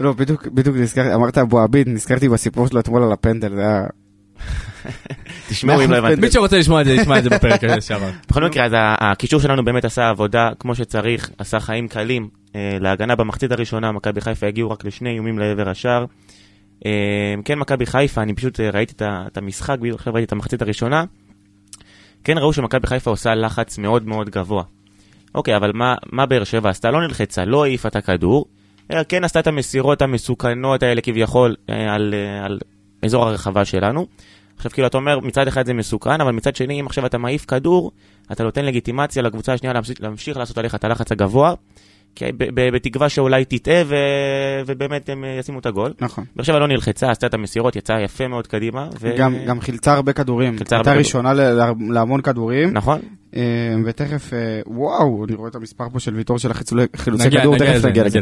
[0.00, 3.86] לא, בדיוק, בדיוק נזכרתי, אמרת אבו עביד, נזכרתי בסיפור שלו אתמול על הפנדל, זה היה...
[5.48, 6.20] תשמעו אם לא הבנתם.
[6.20, 8.10] מי שרוצה לשמוע את זה, ישמע את זה בפרק הזה שעבר.
[8.28, 13.16] בכל מקרה, אז הקישור שלנו באמת עשה עבודה כמו שצריך, עשה חיים קלים אה, להגנה
[13.16, 16.04] במחצית הראשונה, מכבי חיפה הגיעו רק לשני איומים לעבר השער.
[16.86, 20.62] אה, כן, מכבי חיפה, אני פשוט אה, ראיתי את המשחק, בדיוק עכשיו ראיתי את המחצית
[20.62, 21.04] הראשונה.
[22.24, 24.62] כן ראו שמכבי חיפה עושה לחץ מאוד מאוד גבוה.
[25.34, 26.90] אוקיי, אבל מה, מה באר שבע עשתה?
[26.90, 28.44] לא נלחצה, לא העיפה את הכדור,
[29.08, 32.58] כן עשתה את המסירות המסוכנות האלה כביכול אה, על, אה, על
[33.04, 34.06] אזור הרחבה שלנו.
[34.56, 37.44] עכשיו כאילו אתה אומר מצד אחד זה מסוכן, אבל מצד שני אם עכשיו אתה מעיף
[37.44, 37.92] כדור,
[38.32, 41.54] אתה נותן לגיטימציה לקבוצה השנייה להמשיך, להמשיך לעשות עליך את הלחץ הגבוה,
[42.54, 43.94] בתקווה שאולי תטעה ו...
[44.66, 45.92] ובאמת הם אה, ישימו את הגול.
[46.00, 46.24] נכון.
[46.36, 48.88] באר שבע לא נלחצה, עשתה את המסירות, יצאה יפה מאוד קדימה.
[49.00, 49.14] ו...
[49.16, 53.00] גם, גם חילצה הרבה כדורים, חילצה הייתה הרבה ראשונה ל- לה- להמון כדורים, נכון?
[53.36, 53.42] אה,
[53.84, 56.50] ותכף, אה, וואו, אני רואה את המספר פה של ויטור של
[56.94, 58.18] החילוצי כדור, תכף נגיע לזה.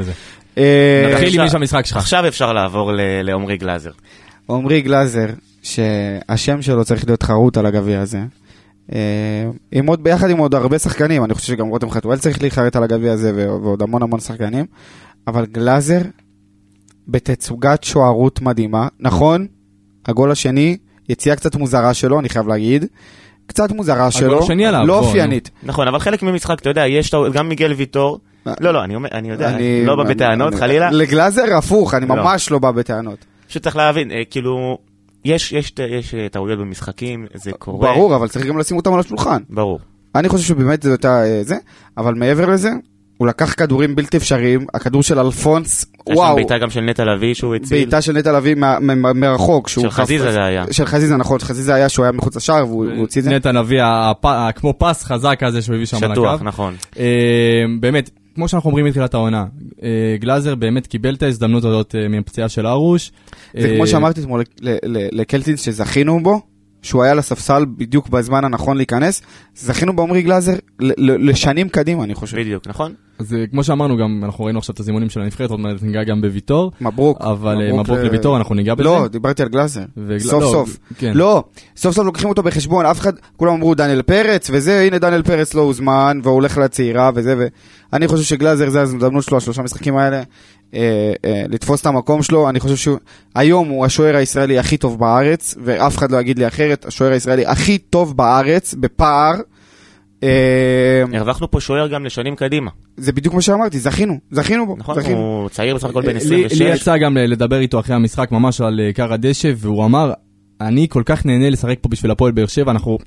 [0.58, 1.96] אה, נתחיל עם המשחק שלך.
[1.96, 3.90] עכשיו אפשר לעבור ל- לעומרי גלאזר.
[4.50, 5.26] עמרי גלאזר,
[5.62, 8.18] שהשם שלו צריך להיות חרוט על הגביע הזה.
[9.72, 12.82] עם עוד, ביחד עם עוד הרבה שחקנים, אני חושב שגם רותם חתואל צריך להיחרט על
[12.82, 14.66] הגביע הזה ו- ועוד המון המון שחקנים,
[15.26, 16.00] אבל גלאזר
[17.08, 19.46] בתצוגת שוערות מדהימה, נכון,
[20.06, 20.76] הגול השני,
[21.08, 22.84] יציאה קצת מוזרה שלו, אני חייב להגיד,
[23.46, 24.40] קצת מוזרה שלו, לא
[24.86, 25.50] בוא, אופיינית.
[25.62, 28.18] נכון, אבל חלק ממשחק, אתה יודע, יש גם מיגל ויטור.
[28.60, 30.90] לא, לא, אני יודע, אני- לא בא בטענות, חלילה.
[30.90, 32.14] לגלאזר הפוך, אני לא.
[32.14, 33.18] ממש לא בא בטענות.
[33.48, 34.78] פשוט צריך להבין, אה, כאילו,
[35.24, 37.92] יש, יש, יש אה, טעויות במשחקים, זה קורה.
[37.92, 39.42] ברור, אבל צריך גם לשים אותם על השולחן.
[39.50, 39.78] ברור.
[40.14, 41.56] אני חושב שבאמת זה הייתה אה, זה,
[41.98, 42.70] אבל מעבר לזה,
[43.18, 47.04] הוא לקח כדורים בלתי אפשריים, הכדור של אלפונס, יש שם וואו, בעיטה גם של נטע
[47.04, 47.76] לביא שהוא הציל.
[47.78, 48.54] בעיטה של נטע לביא
[49.14, 50.64] מרחוק, של חזיזה זה היה.
[50.70, 53.30] של חזיזה, נכון, חזיזה היה שהוא היה מחוץ לשער והוא הוא הוציא את זה.
[53.30, 53.50] נטע
[54.24, 56.44] ה- כמו פס חזק הזה שהוא הביא שם על שטוח, הקו.
[56.44, 56.74] נכון.
[56.98, 57.04] אה,
[57.80, 59.44] באמת, כמו שאנחנו אומרים מתחילת העונה,
[59.82, 59.88] אה,
[60.20, 63.12] גלאזר באמת קיבל את ההזדמנות הזאת אה, מהפציעה של ארוש.
[63.58, 64.42] זה כמו שאמרתי אתמול
[65.12, 66.40] לקלטינס שזכינו בו,
[66.82, 69.22] שהוא היה לספסל בדיוק בזמן הנכון להיכנס,
[69.56, 70.52] זכינו בעמרי גלאזר
[70.98, 72.36] לשנים קדימה, אני חושב.
[72.36, 72.94] בדיוק, נכון?
[73.18, 76.04] אז אה, כמו שאמרנו, גם אנחנו ראינו עכשיו את הזימונים של הנבחרת, עוד מעט ניגע
[76.04, 77.18] גם בוויטור, מברוק.
[77.20, 78.84] אבל אה, מברוק ל- לוויטור, אנחנו ניגע בזה.
[78.84, 79.84] לא, דיברתי על גלאזר.
[80.18, 80.76] סוף לא, סוף.
[80.98, 81.12] כן.
[81.14, 81.44] לא,
[81.76, 85.54] סוף סוף לוקחים אותו בחשבון, אף אחד, כולם אמרו דניאל פרץ וזה, הנה דניאל פרץ
[85.54, 87.48] לא הוזמן, והוא הולך לצעירה וזה,
[87.92, 90.22] ואני חושב שגלאזר זה ההזדמנות שלו, השלושה משחקים האלה,
[90.74, 90.80] אה,
[91.24, 92.98] אה, לתפוס את המקום שלו, אני חושב שהוא,
[93.34, 97.46] היום הוא השוער הישראלי הכי טוב בארץ, ואף אחד לא יגיד לי אחרת, השוער הישראלי
[97.46, 99.34] הכי טוב בארץ, בפער.
[100.22, 100.28] אה,
[101.18, 102.70] הרווחנו פה שוער גם לשנים קדימה.
[102.96, 105.00] זה בדיוק מה שאמרתי, זכינו, זכינו בו, נכון?
[105.00, 105.18] זכינו.
[105.18, 106.60] הוא צעיר בסך הכל בן לי- 26.
[106.62, 110.12] לי יצא גם לדבר איתו אחרי המשחק ממש על אה, כר הדשא, והוא אמר,
[110.60, 112.98] אני כל כך נהנה לשחק פה בשביל הפועל באר שבע, אנחנו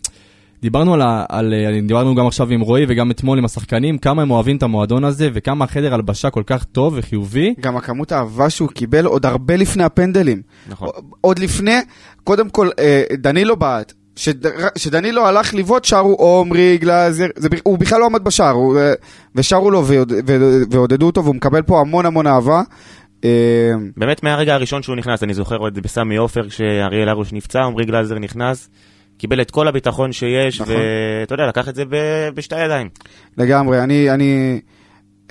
[0.61, 4.31] דיברנו על, על, אה, דיברנו גם עכשיו עם רועי וגם אתמול עם השחקנים, כמה הם
[4.31, 7.53] אוהבים את המועדון הזה, וכמה החדר הלבשה כל כך טוב וחיובי.
[7.59, 10.41] גם הכמות האהבה שהוא קיבל עוד הרבה לפני הפנדלים.
[10.69, 10.89] נכון.
[11.21, 11.75] עוד לפני,
[12.23, 17.99] קודם כל, אה, דנילו בעט, שד- שדנילו הלך לבעוט, שרו עומרי, גלאזר, זה, הוא בכלל
[17.99, 18.93] לא עמד בשער, הוא, אה,
[19.35, 19.83] ושרו לו
[20.71, 22.61] ועודדו אותו, והוא מקבל פה המון המון אהבה.
[23.23, 23.29] אה,
[23.97, 28.19] באמת מהרגע הראשון שהוא נכנס, אני זוכר עוד בסמי עופר, כשאריאל הרוש נפצע, עמרי גלאזר
[28.19, 28.69] נכנס,
[29.17, 30.75] קיבל את כל הביטחון שיש, נכון.
[31.21, 32.89] ואתה יודע, לקח את זה ב- בשתי ידיים.
[33.37, 34.59] לגמרי, אני, אני,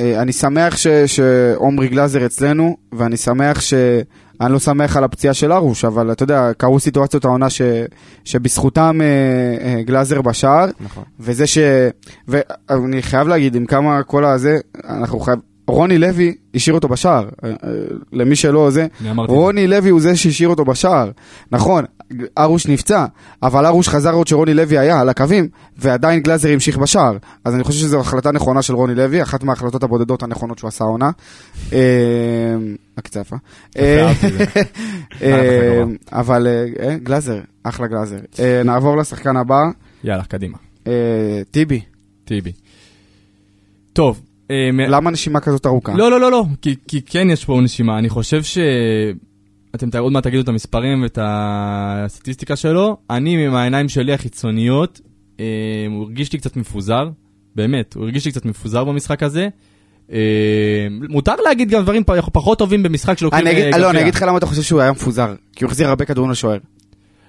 [0.01, 0.74] אה, אני שמח
[1.07, 3.74] שעומרי גלאזר אצלנו, ואני שמח ש...
[4.40, 7.62] אני לא שמח על הפציעה של ארוש, אבל אתה יודע, קרו סיטואציות העונה ש,
[8.24, 9.07] שבזכותם אה,
[9.66, 11.05] אה, גלאזר בשער, נכון.
[11.20, 11.59] וזה ש...
[12.29, 15.38] ואני חייב להגיד, עם כמה כל הזה, אנחנו חייב...
[15.66, 17.55] רוני לוי השאיר אותו בשער, אה, אה,
[18.12, 18.87] למי שלא זה.
[19.16, 21.11] רוני לוי הוא זה שהשאיר אותו בשער.
[21.53, 21.85] נכון,
[22.38, 23.04] ארוש נפצע,
[23.42, 27.16] אבל ארוש חזר עוד שרוני לוי היה על הקווים, ועדיין גלאזר המשיך בשער.
[27.44, 30.84] אז אני חושב שזו החלטה נכונה של רוני לוי, אחת מההחלטות הבודדות הנכונות שהוא עשה
[30.84, 31.10] העונה.
[32.98, 33.36] הקצה יפה.
[33.78, 34.12] אה.
[35.22, 38.18] אה, אבל אה, אה, גלאזר, אחלה גלאזר.
[38.64, 39.60] נעבור לשחקן הבא,
[40.04, 40.58] יאללה, קדימה.
[41.50, 41.80] טיבי.
[42.24, 42.52] טיבי.
[43.92, 44.20] טוב.
[44.88, 45.94] למה נשימה כזאת ארוכה?
[45.94, 47.98] לא, לא, לא, לא, כי כן יש פה נשימה.
[47.98, 48.58] אני חושב ש...
[49.74, 52.96] אתם עוד מעט תגידו את המספרים ואת הסטטיסטיקה שלו.
[53.11, 55.00] אני, עם העיניים שלי החיצוניות,
[55.40, 55.44] אה,
[55.90, 57.09] הוא הרגיש לי קצת מפוזר.
[57.57, 59.48] באמת, הוא הרגיש לי קצת מפוזר במשחק הזה.
[60.12, 64.00] אה, מותר להגיד גם דברים פ- פחות טובים במשחק שלוקחים אני אגיד, אה, לא, אני.
[64.00, 65.35] אגיד לך למה אתה חושב שהוא היה מפוזר.
[65.57, 66.59] כי הוא החזיר הרבה כדורים לשוער.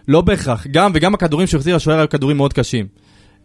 [0.08, 2.88] לא בהכרח, גם וגם הכדורים שהוא החזיר לשוער היו כדורים מאוד קשים.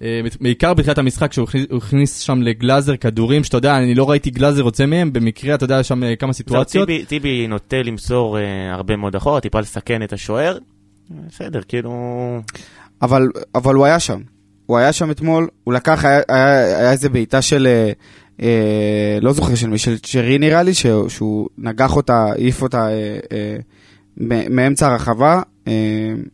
[0.02, 4.60] אה, בעיקר בתחילת המשחק שהוא הכניס- שם לגלאזר כדורים שאתה יודע, אני לא ראיתי גלאזר
[4.60, 6.88] יוצא מהם, במקרה אתה יודע, יש שם אה, כמה זהו, סיטואציות.
[6.88, 8.42] טיבי- טיבי נוטה למסור אה,
[8.74, 10.58] הרבה מאוד אחורה, טיפה לסכן את השוער.
[11.28, 11.92] בסדר, כאילו...
[13.02, 13.22] אבל,
[13.54, 14.20] אבל הוא היה שם.
[14.66, 17.92] הוא היה שם אתמול, הוא לקח, היה, היה, היה איזה בעיטה של, אה,
[18.42, 22.88] אה, לא זוכר של מי, של צ'רי נראה לי, ש, שהוא נגח אותה, העיף אותה
[22.88, 23.56] אה, אה,
[24.50, 25.42] מאמצע הרחבה.
[25.68, 25.72] אה,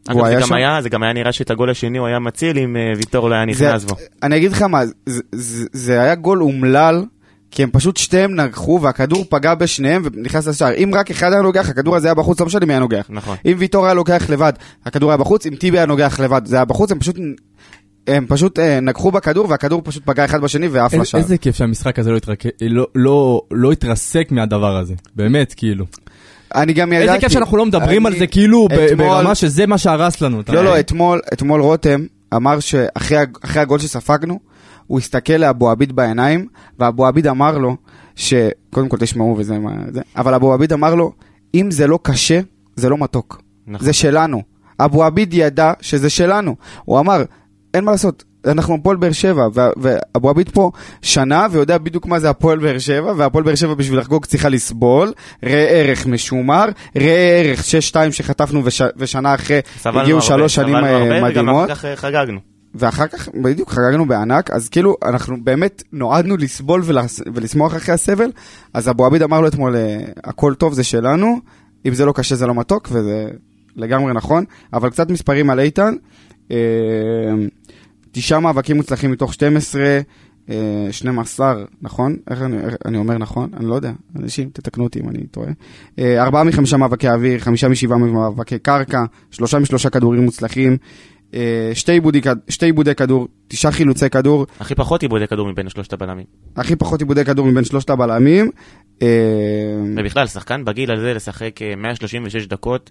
[0.08, 0.54] אגב, זה היה גם שם.
[0.54, 3.34] היה, זה גם היה נראה שאת הגול השני הוא היה מציל אם אה, ויטור לא
[3.34, 3.96] היה נכנס בו.
[4.22, 7.04] אני אגיד לך מה, זה, זה, זה היה גול אומלל,
[7.50, 10.74] כי הם פשוט שתיהם נגחו והכדור פגע בשניהם ונכנס לשער.
[10.74, 13.06] אם רק אחד היה נוגח, הכדור הזה היה בחוץ, לא משנה מי היה נוגח.
[13.08, 13.36] נכון.
[13.46, 14.52] אם ויטור היה לוקח לבד,
[14.84, 17.16] הכדור היה בחוץ, אם טיבי היה נוגח לבד, זה היה בחוץ, הם פשוט...
[18.06, 21.20] הם פשוט אה, נגחו בכדור והכדור פשוט פגע אחד בשני ועף לשער.
[21.20, 25.84] איזה כיף שהמשחק הזה לא התרק- לא- לא- לא התרסק מהדבר הזה, באמת, כאילו.
[26.54, 27.08] אני גם ידעתי...
[27.08, 30.42] איזה כיף שאנחנו לא מדברים על זה כאילו ברמה שזה מה שהרס לנו.
[30.48, 30.64] לא.
[30.64, 32.00] לא, אתמול, אתמול רותם
[32.36, 34.38] אמר שאחרי הג- אחרי הגול שספגנו,
[34.86, 36.46] הוא הסתכל לאבו עביד בעיניים,
[36.78, 37.76] ואבו עביד אמר לו,
[38.16, 41.12] שקודם כל תשמעו וזה מה זה, אבל אבו עביד אמר לו,
[41.54, 42.40] אם זה לא קשה,
[42.76, 43.42] זה לא מתוק.
[43.66, 43.84] נכון.
[43.86, 44.42] זה שלנו.
[44.80, 46.56] אבו עביד ידע שזה שלנו.
[46.84, 47.22] הוא אמר,
[47.74, 50.70] אין מה לעשות, אנחנו הפועל באר שבע, ואבו עביד פה
[51.02, 55.12] שנה ויודע בדיוק מה זה הפועל באר שבע, והפועל באר שבע בשביל לחגוג צריכה לסבול,
[55.44, 56.64] ראה ערך משומר,
[56.96, 61.24] ראה ערך 6-2 שחטפנו וש, ושנה אחרי הגיעו הרבה, שלוש שנים סבלנו אה, הרבה, וגם
[61.24, 61.70] מדהימות.
[61.70, 62.40] אחר כך אה, חגגנו.
[62.74, 67.20] ואחר כך, בדיוק, חגגנו בענק, אז כאילו, אנחנו באמת נועדנו לסבול ולס...
[67.34, 68.30] ולשמוח אחרי הסבל,
[68.74, 71.40] אז אבו עביד אמר לו אתמול, אה, הכל טוב זה שלנו,
[71.86, 73.28] אם זה לא קשה זה לא מתוק, וזה
[73.76, 75.94] לגמרי נכון, אבל קצת מספרים על איתן,
[76.50, 76.56] אה,
[78.12, 79.82] תשעה מאבקים מוצלחים מתוך 12,
[80.50, 82.16] אה, 12, נכון?
[82.30, 83.50] איך אני, איך אני אומר נכון?
[83.56, 85.48] אני לא יודע, אנשים, תתקנו אותי אם אני טועה.
[85.98, 88.98] אה, ארבעה מחמישה מאבקי אוויר, חמישה משבעה מאבקי קרקע,
[89.30, 90.76] שלושה משלושה כדורים מוצלחים,
[91.34, 95.68] אה, שתי עיבודי, כד- שתי עיבודי כדור, תשעה חילוצי כדור, הכי פחות עיבודי כדור מבין
[95.68, 96.24] שלושת הבלמים.
[96.56, 98.50] הכי פחות עיבודי כדור מבין שלושת הבלמים.
[99.02, 99.08] אה,
[99.96, 102.90] ובכלל, שחקן בגיל הזה לשחק אה, 136 דקות,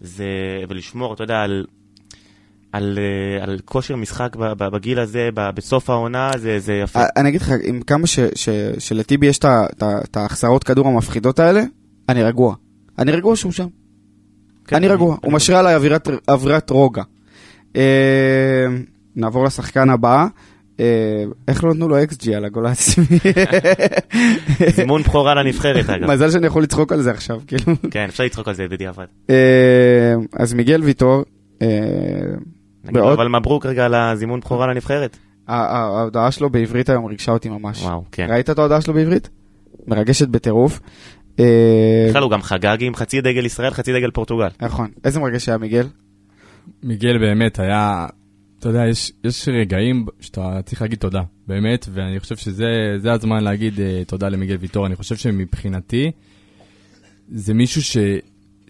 [0.00, 0.24] זה...
[0.68, 1.64] ולשמור, אתה יודע, על...
[2.72, 7.00] על, אה, על כושר משחק בגיל הזה, בסוף העונה, זה, זה יפה.
[7.00, 9.38] אה, אני אגיד לך, עם כמה ש- ש- שלטיבי יש
[9.78, 11.62] את ההחסרות כדור המפחידות האלה,
[12.08, 12.54] אני רגוע.
[12.98, 13.66] אני רגוע שהוא שם.
[14.66, 17.02] כן, אני רגוע, אני- הוא משרה עליי אווירת- אווירת רוגע.
[17.76, 18.66] אה,
[19.16, 20.26] נעבור לשחקן הבא.
[20.80, 20.84] אה,
[21.48, 23.04] איך לא נתנו לו אקס-ג'י על הגול העצמי?
[24.76, 26.10] זימון בכורה לנבחרת, אגב.
[26.10, 27.62] מזל שאני יכול לצחוק על זה עכשיו, כאילו.
[27.90, 29.04] כן, אפשר לצחוק על זה בדיעבד.
[30.32, 31.22] אז מיגל ויטור,
[32.84, 35.16] נגיד בעוד- אבל מברוק רגע על הזימון בכורה לנבחרת.
[35.48, 37.82] ההודעה שלו בעברית היום ריגשה אותי ממש.
[37.82, 38.26] וואו, כן.
[38.30, 39.28] ראית את ההודעה שלו בעברית?
[39.86, 40.80] מרגשת בטירוף.
[41.40, 44.48] אה, בכלל הוא גם חגג עם חצי דגל ישראל, חצי דגל פורטוגל.
[44.60, 44.90] נכון.
[45.04, 45.86] איזה מרגש היה מיגל?
[46.82, 48.06] מיגל באמת היה,
[48.58, 52.66] אתה יודע, יש, יש רגעים שאתה צריך להגיד תודה, באמת, ואני חושב שזה
[52.98, 54.86] זה הזמן להגיד uh, תודה למיגל ויטור.
[54.86, 56.10] אני חושב שמבחינתי,
[57.28, 57.96] זה מישהו ש,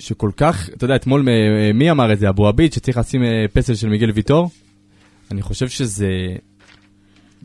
[0.00, 2.28] שכל כך, אתה יודע, אתמול מ- מי אמר את זה?
[2.28, 4.50] אבו עביד, שצריך לשים אה, פסל של מיגל ויטור?
[5.30, 6.08] אני חושב שזה...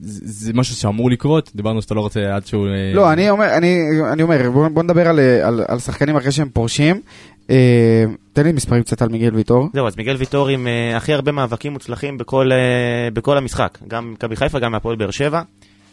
[0.01, 2.67] זה, זה משהו שאמור לקרות, דיברנו שאתה לא רוצה עד שהוא...
[2.67, 3.79] אה, לא, אני אומר, אני,
[4.13, 7.01] אני אומר, בוא, בוא נדבר על, אה, על, על שחקנים אחרי שהם פורשים.
[7.49, 9.69] אה, תן לי מספרים קצת על מיגל ויטור.
[9.73, 13.77] זהו, אז מיגל ויטור עם אה, הכי הרבה מאבקים מוצלחים בכל, אה, בכל המשחק.
[13.87, 15.41] גם מכבי חיפה, גם מהפועל באר שבע.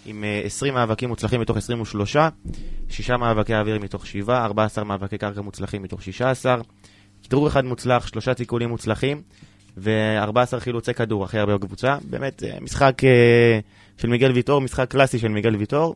[0.06, 2.16] עם אה, 20 מאבקים מוצלחים מתוך 23,
[2.88, 6.56] 6 מאבקי אוויר מתוך 7, 14 מאבקי קרקע מוצלחים מתוך 16,
[7.22, 9.22] כדרור אחד מוצלח, 3 תיקולים מוצלחים,
[9.76, 11.96] ו-14 חילוצי כדור, הכי הרבה בקבוצה.
[12.10, 13.60] באמת, אה, משחק אה,
[13.96, 15.94] של מיגל ויטור, משחק קלאסי של מיגל ויטור.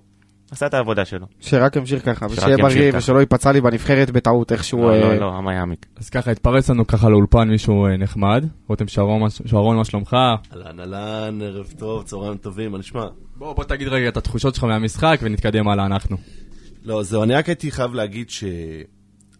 [0.50, 1.26] עשה את העבודה שלו.
[1.40, 2.92] שרק ימשיך ככה, ושיהיה בריא.
[2.94, 4.78] ושלא ייפצע לי בנבחרת בטעות איכשהו.
[4.82, 5.86] לא, אה, לא, לא, המה יעמיק.
[5.96, 8.44] אז ככה, התפרץ לנו ככה לאולפן מישהו אה, נחמד.
[8.68, 10.16] רותם שרון, מה- שרון, מה שלומך?
[10.52, 13.04] אהלן אהלן, ערב טוב, צהריים טובים, מה נשמע?
[13.36, 16.16] בוא, בוא תגיד רגע את התחושות שלך מהמשחק ונתקדם הלאה אנחנו.
[16.84, 18.30] לא, זהו, אני רק הייתי חייב להגיד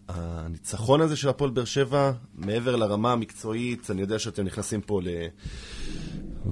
[0.09, 5.07] שהניצחון הזה של הפועל באר שבע, מעבר לרמה המקצועית, אני יודע שאתם נכנסים פה ל...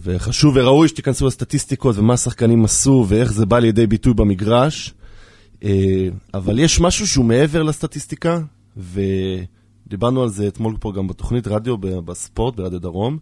[0.01, 4.93] וחשוב וראוי שתיכנסו לסטטיסטיקות ומה השחקנים עשו ואיך זה בא לידי ביטוי במגרש,
[5.63, 8.39] אה, אבל יש משהו שהוא מעבר לסטטיסטיקה,
[8.77, 13.17] ודיברנו על זה אתמול פה גם בתוכנית רדיו בספורט, ברדיו דרום,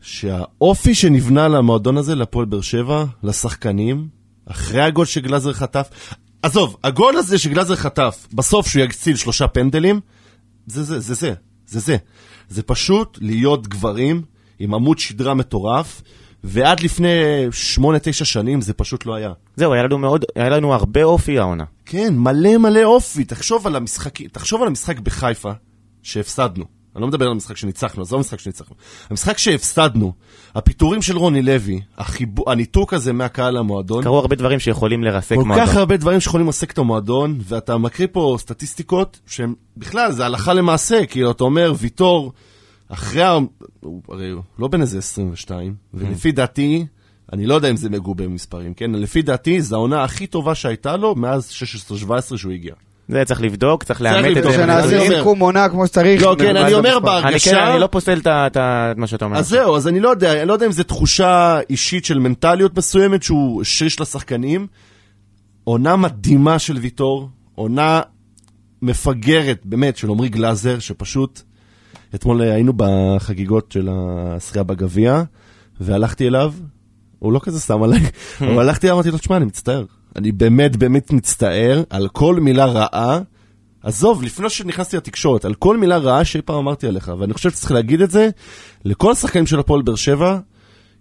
[0.00, 4.08] שהאופי שנבנה למועדון הזה, להפועל באר שבע, לשחקנים,
[4.46, 10.00] אחרי הגול שגלאזר חטף, עזוב, הגול הזה שגלאזר חטף, בסוף שהוא יציל שלושה פנדלים,
[10.66, 11.34] זה זה, זה זה,
[11.66, 11.96] זה זה.
[12.48, 14.22] זה פשוט להיות גברים
[14.58, 16.02] עם עמוד שדרה מטורף,
[16.44, 17.08] ועד לפני
[17.50, 19.32] שמונה, תשע שנים זה פשוט לא היה.
[19.56, 21.64] זהו, היה לנו מאוד, היה לנו הרבה אופי העונה.
[21.86, 23.24] כן, מלא מלא אופי.
[23.24, 25.52] תחשוב על המשחק, תחשוב על המשחק בחיפה
[26.02, 26.64] שהפסדנו.
[26.96, 28.76] אני לא מדבר על המשחק שניצחנו, עזוב המשחק שניצחנו.
[29.10, 30.12] המשחק שהפסדנו,
[30.54, 35.44] הפיטורים של רוני לוי, החיבו, הניתוק הזה מהקהל למועדון, קרו הרבה דברים שיכולים לרסק כל
[35.44, 35.66] מועדון.
[35.66, 40.52] כך הרבה דברים שיכולים לרסק את המועדון, ואתה מקריא פה סטטיסטיקות שהן בכלל, זה הלכה
[40.52, 42.32] למעשה, כי אתה אומר, ויטור,
[42.94, 43.38] אחרי, ה-
[43.80, 46.86] הוא הרי הוא לא בן איזה 22, ולפי דעתי,
[47.32, 48.90] אני לא יודע אם זה מגובה במספרים, כן?
[48.92, 51.52] לפי דעתי, זו העונה הכי טובה שהייתה לו מאז
[52.32, 52.74] 16-17 שהוא הגיע.
[53.08, 54.52] זה צריך לבדוק, צריך לאמת את לבדוק.
[54.52, 54.64] זה.
[54.64, 56.22] אני שנעשה אומר- סיכום עונה כמו שצריך.
[56.22, 57.12] לא, כן, אני אומר במספר.
[57.18, 57.72] אני כן, בהרגשה...
[57.72, 58.56] אני לא פוסל את
[58.96, 59.38] מה שאתה אומר.
[59.38, 62.78] אז זהו, אז אני לא יודע, אני לא יודע אם זו תחושה אישית של מנטליות
[62.78, 64.66] מסוימת שהוא השריש לשחקנים.
[65.64, 68.00] עונה מדהימה של ויטור, עונה
[68.82, 71.42] מפגרת, באמת, של עמרי גלאזר, שפשוט...
[72.14, 75.22] אתמול היינו בחגיגות של הזכייה בגביע,
[75.80, 76.52] והלכתי אליו,
[77.18, 78.00] הוא לא כזה שם עליי,
[78.40, 79.84] אבל הלכתי אליו, אמרתי לו, תשמע, אני מצטער.
[80.16, 83.20] אני באמת באמת מצטער על כל מילה רעה.
[83.82, 87.72] עזוב, לפני שנכנסתי לתקשורת, על כל מילה רעה שאי פעם אמרתי עליך, ואני חושב שצריך
[87.72, 88.28] להגיד את זה
[88.84, 90.38] לכל השחקנים של הפועל באר שבע,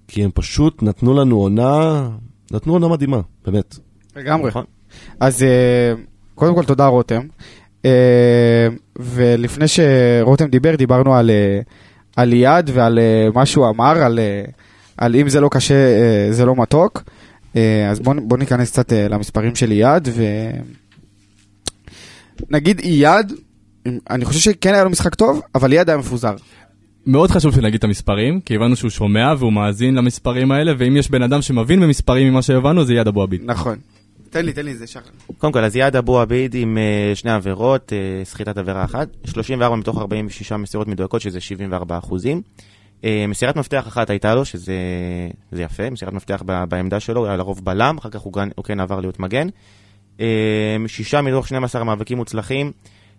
[0.07, 2.09] כי הם פשוט נתנו לנו עונה,
[2.51, 3.75] נתנו עונה מדהימה, באמת.
[4.15, 4.47] לגמרי.
[4.47, 4.63] נכון.
[5.19, 5.93] אז אה,
[6.35, 7.21] קודם כל תודה רותם.
[7.85, 8.67] אה,
[8.99, 11.59] ולפני שרותם דיבר, דיברנו על, אה,
[12.15, 14.19] על יעד ועל אה, מה שהוא אמר, על,
[14.97, 15.75] על אם זה לא קשה,
[16.31, 17.03] זה לא מתוק.
[17.89, 20.09] אז בואו בוא ניכנס קצת למספרים של יעד,
[22.49, 23.33] ונגיד יעד,
[24.09, 26.35] אני חושב שכן היה לו משחק טוב, אבל יעד היה מפוזר.
[27.05, 31.11] מאוד חשוב שנגיד את המספרים, כי הבנו שהוא שומע והוא מאזין למספרים האלה, ואם יש
[31.11, 33.41] בן אדם שמבין במספרים ממה שהבנו, זה יד אבו עביד.
[33.45, 33.77] נכון.
[34.33, 35.09] תן לי, תן לי זה שחר.
[35.37, 39.75] קודם כל, אז יעד אבו עביד עם אה, שני עבירות, אה, סחיטת עבירה אחת, 34
[39.75, 42.41] מתוך 46 מסירות מדויקות, שזה 74 אחוזים.
[43.03, 44.73] אה, מסירת מפתח אחת הייתה לו, שזה
[45.51, 48.49] זה יפה, מסירת מפתח ב- בעמדה שלו, הוא היה לרוב בלם, אחר כך הוא, גן-
[48.55, 49.47] הוא כן עבר להיות מגן.
[50.87, 52.71] שישה מתוך 12 מאבקים מוצלחים,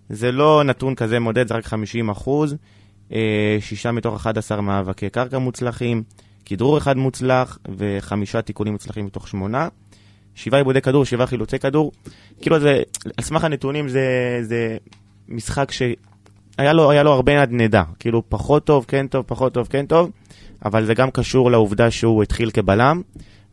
[0.08, 2.56] זה לא נתון כזה מודד, זה רק 50 אחוז.
[3.60, 6.02] שישה מתוך 11 מאבקי קרקע מוצלחים,
[6.44, 9.68] כדרור אחד מוצלח וחמישה תיקונים מוצלחים מתוך שמונה.
[10.34, 11.92] שבעה עיבודי כדור, שבעה חילוצי כדור.
[12.40, 12.82] כאילו זה,
[13.16, 14.76] על סמך הנתונים זה, זה
[15.28, 17.82] משחק שהיה לו, היה לו הרבה נדנדה.
[17.98, 20.10] כאילו פחות טוב, כן טוב, פחות טוב, כן טוב,
[20.64, 23.02] אבל זה גם קשור לעובדה שהוא התחיל כבלם,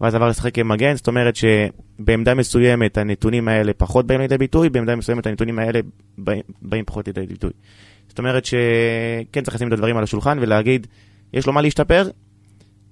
[0.01, 4.95] ואז עבר לשחק כמגן, זאת אומרת שבעמדה מסוימת הנתונים האלה פחות באים לידי ביטוי, בעמדה
[4.95, 5.79] מסוימת הנתונים האלה
[6.17, 7.51] באים, באים פחות לידי ביטוי.
[8.07, 10.87] זאת אומרת שכן צריך לשים את הדברים על השולחן ולהגיד,
[11.33, 12.07] יש לו מה להשתפר,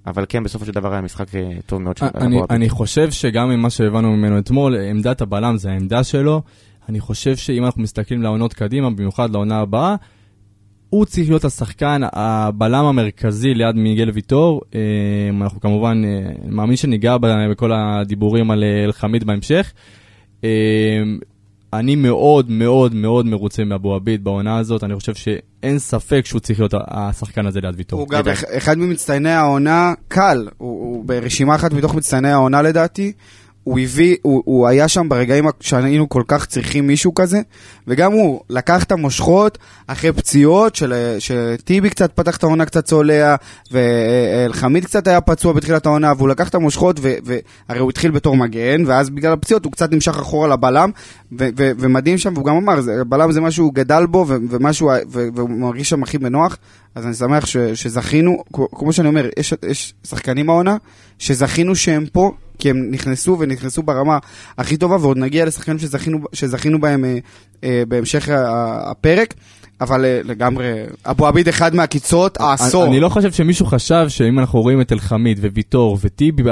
[0.07, 2.39] אבל כן, בסופו של דבר היה משחק אה, טוב מאוד של אני.
[2.49, 6.41] אני חושב שגם ממה שהבנו ממנו אתמול, עמדת הבלם זה העמדה שלו.
[6.89, 9.95] אני חושב שאם אנחנו מסתכלים לעונות קדימה, במיוחד לעונה הבאה,
[10.89, 14.61] הוא צריך להיות השחקן, הבלם המרכזי ליד מיגל ויטור.
[14.75, 14.79] אה,
[15.41, 17.17] אנחנו כמובן, אה, מאמין שניגע
[17.51, 19.73] בכל הדיבורים על אה, אלחמיד בהמשך.
[21.73, 26.59] אני מאוד מאוד מאוד מרוצה מאבו עביד בעונה הזאת, אני חושב שאין ספק שהוא צריך
[26.59, 27.99] להיות השחקן הזה ליד ויטור.
[27.99, 33.11] הוא גם אח- אחד ממצטייני העונה קל, הוא, הוא ברשימה אחת מתוך מצטייני העונה לדעתי.
[33.63, 37.41] הוא הביא, הוא, הוא היה שם ברגעים שהיינו כל כך צריכים מישהו כזה,
[37.87, 39.57] וגם הוא לקח את המושכות
[39.87, 43.35] אחרי פציעות, של, שטיבי קצת פתח את העונה קצת צולע,
[43.71, 48.83] ואלחמיד קצת היה פצוע בתחילת העונה, והוא לקח את המושכות, והרי הוא התחיל בתור מגן,
[48.85, 50.91] ואז בגלל הפציעות הוא קצת נמשך אחורה לבלם,
[51.39, 55.27] ו, ו, ומדהים שם, והוא גם אמר, בלם זה משהו, גדל בו, ו, ומשהו, ו,
[55.35, 56.57] והוא מרגיש שם הכי בנוח,
[56.95, 58.43] אז אני שמח שזכינו,
[58.75, 60.77] כמו שאני אומר, יש, יש שחקנים העונה,
[61.19, 64.17] שזכינו שהם פה, כי הם נכנסו ונכנסו ברמה
[64.57, 67.17] הכי טובה, ועוד נגיע לשחקנים שזכינו, שזכינו בהם אה,
[67.63, 68.29] אה, בהמשך
[68.91, 69.33] הפרק.
[69.81, 72.85] אבל אה, לגמרי, אבו עביד אחד מהקיצות, העשור.
[72.85, 76.43] אני לא חושב שמישהו חשב שאם אנחנו רואים את אלחמיד וויטור וטיבי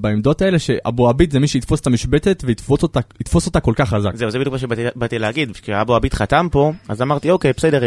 [0.00, 4.10] בעמדות האלה, שאבו עביד זה מי שיתפוס את המשבצת ויתפוס אותה, כל כך חזק.
[4.14, 7.84] זהו, זה בדיוק מה שבאתי להגיד, כשאבו עביד חתם פה, אז אמרתי, אוקיי, בסדר,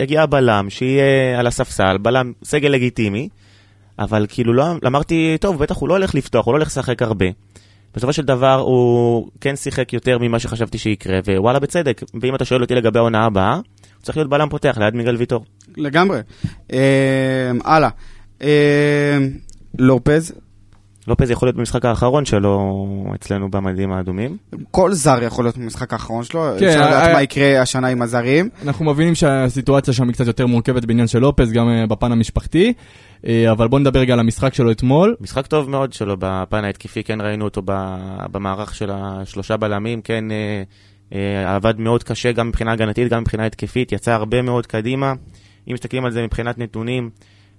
[0.00, 3.28] הגיע הבלם, שיהיה על הספסל, בלם, סגל לגיטימי,
[3.98, 7.26] אבל כאילו לא, אמרתי, טוב, בטח הוא לא הולך לפתוח, הוא לא הולך לשחק הרבה.
[7.94, 12.62] בסופו של דבר הוא כן שיחק יותר ממה שחשבתי שיקרה, ווואלה בצדק, ואם אתה שואל
[12.62, 13.62] אותי לגבי העונה הבאה, הוא
[14.02, 15.44] צריך להיות בלם פותח ליד מיגל ויטור.
[15.76, 16.20] לגמרי.
[16.72, 17.88] אה, הלאה.
[18.42, 19.18] אה,
[19.78, 20.32] לופז.
[21.08, 22.84] לופז יכול להיות במשחק האחרון שלו
[23.14, 24.36] אצלנו במדים האדומים.
[24.70, 28.02] כל זר יכול להיות במשחק האחרון שלו, כן, אפשר לדעת אה, מה יקרה השנה עם
[28.02, 28.48] הזרים.
[28.64, 32.72] אנחנו מבינים שהסיטואציה שם היא קצת יותר מורכבת בעניין של לופז, גם בפן המשפחתי.
[33.26, 35.16] אה, אבל בוא נדבר רגע על המשחק שלו אתמול.
[35.20, 37.62] משחק טוב מאוד שלו בפן ההתקפי, כן ראינו אותו
[38.32, 40.62] במערך של השלושה בלמים, כן אה,
[41.12, 45.12] אה, עבד מאוד קשה גם מבחינה הגנתית, גם מבחינה התקפית, יצא הרבה מאוד קדימה.
[45.68, 47.10] אם מסתכלים על זה מבחינת נתונים,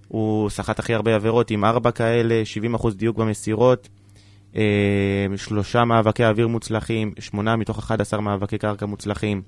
[0.10, 2.44] הוא סחט הכי הרבה עבירות עם ארבע כאלה,
[2.76, 3.90] 70% דיוק במסירות,
[5.36, 9.42] שלושה מאבקי אוויר מוצלחים, שמונה מתוך 11 מאבקי קרקע מוצלחים,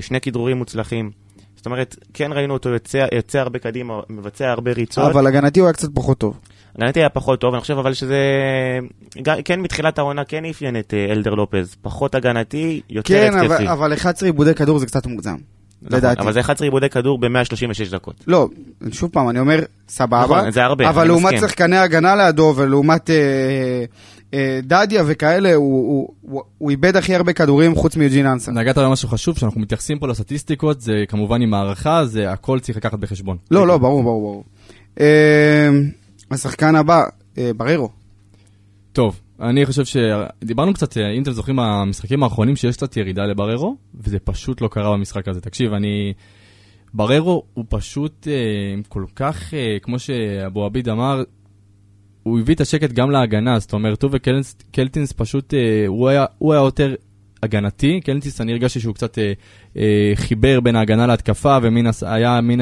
[0.00, 1.10] שני כדרורים מוצלחים.
[1.62, 5.10] זאת אומרת, כן ראינו אותו יוצא, יוצא הרבה קדימה, מבצע הרבה ריצות.
[5.10, 6.38] אבל הגנתי הוא היה קצת פחות טוב.
[6.76, 8.18] הגנתי היה פחות טוב, אני חושב אבל שזה...
[9.44, 11.76] כן, מתחילת העונה כן אפיין את אה, אלדר לופז.
[11.82, 13.48] פחות הגנתי, יותר כן, התקפי.
[13.48, 15.36] כן, אבל, אבל 11 עיבודי כדור זה קצת מוגזם.
[15.82, 16.20] נכון, לדעתי.
[16.22, 18.24] אבל זה 11 עיבודי כדור ב-136 דקות.
[18.26, 18.48] לא,
[18.92, 20.24] שוב פעם, אני אומר, סבבה.
[20.24, 23.84] נכון, זה הרבה, אבל לעומת שחקני הגנה לידו, ולעומת אה,
[24.34, 28.52] אה, דדיה וכאלה, הוא, הוא, הוא, הוא איבד הכי הרבה כדורים חוץ מיוג'ין אנסה.
[28.52, 32.98] נגעת במשהו חשוב, שאנחנו מתייחסים פה לסטטיסטיקות, זה כמובן עם הערכה, זה הכל צריך לקחת
[32.98, 33.36] בחשבון.
[33.50, 34.44] לא, לא, ברור, ברור, ברור.
[35.00, 35.68] אה,
[36.30, 37.02] השחקן הבא,
[37.38, 37.88] אה, בררו.
[38.92, 43.76] טוב, אני חושב שדיברנו קצת, אה, אם אתם זוכרים, המשחקים האחרונים שיש קצת ירידה לבררו,
[43.94, 45.40] וזה פשוט לא קרה במשחק הזה.
[45.40, 46.12] תקשיב, אני...
[46.94, 51.22] בררו הוא פשוט אה, כל כך, אה, כמו שאבו עביד אמר,
[52.22, 56.52] הוא הביא את השקט גם להגנה, זאת אומרת, הוא וקלטינס פשוט, אה, הוא, היה, הוא
[56.52, 56.94] היה יותר
[57.42, 59.32] הגנתי, קלטינס אני הרגשתי שהוא קצת אה,
[59.76, 62.60] אה, חיבר בין ההגנה להתקפה, והיה מן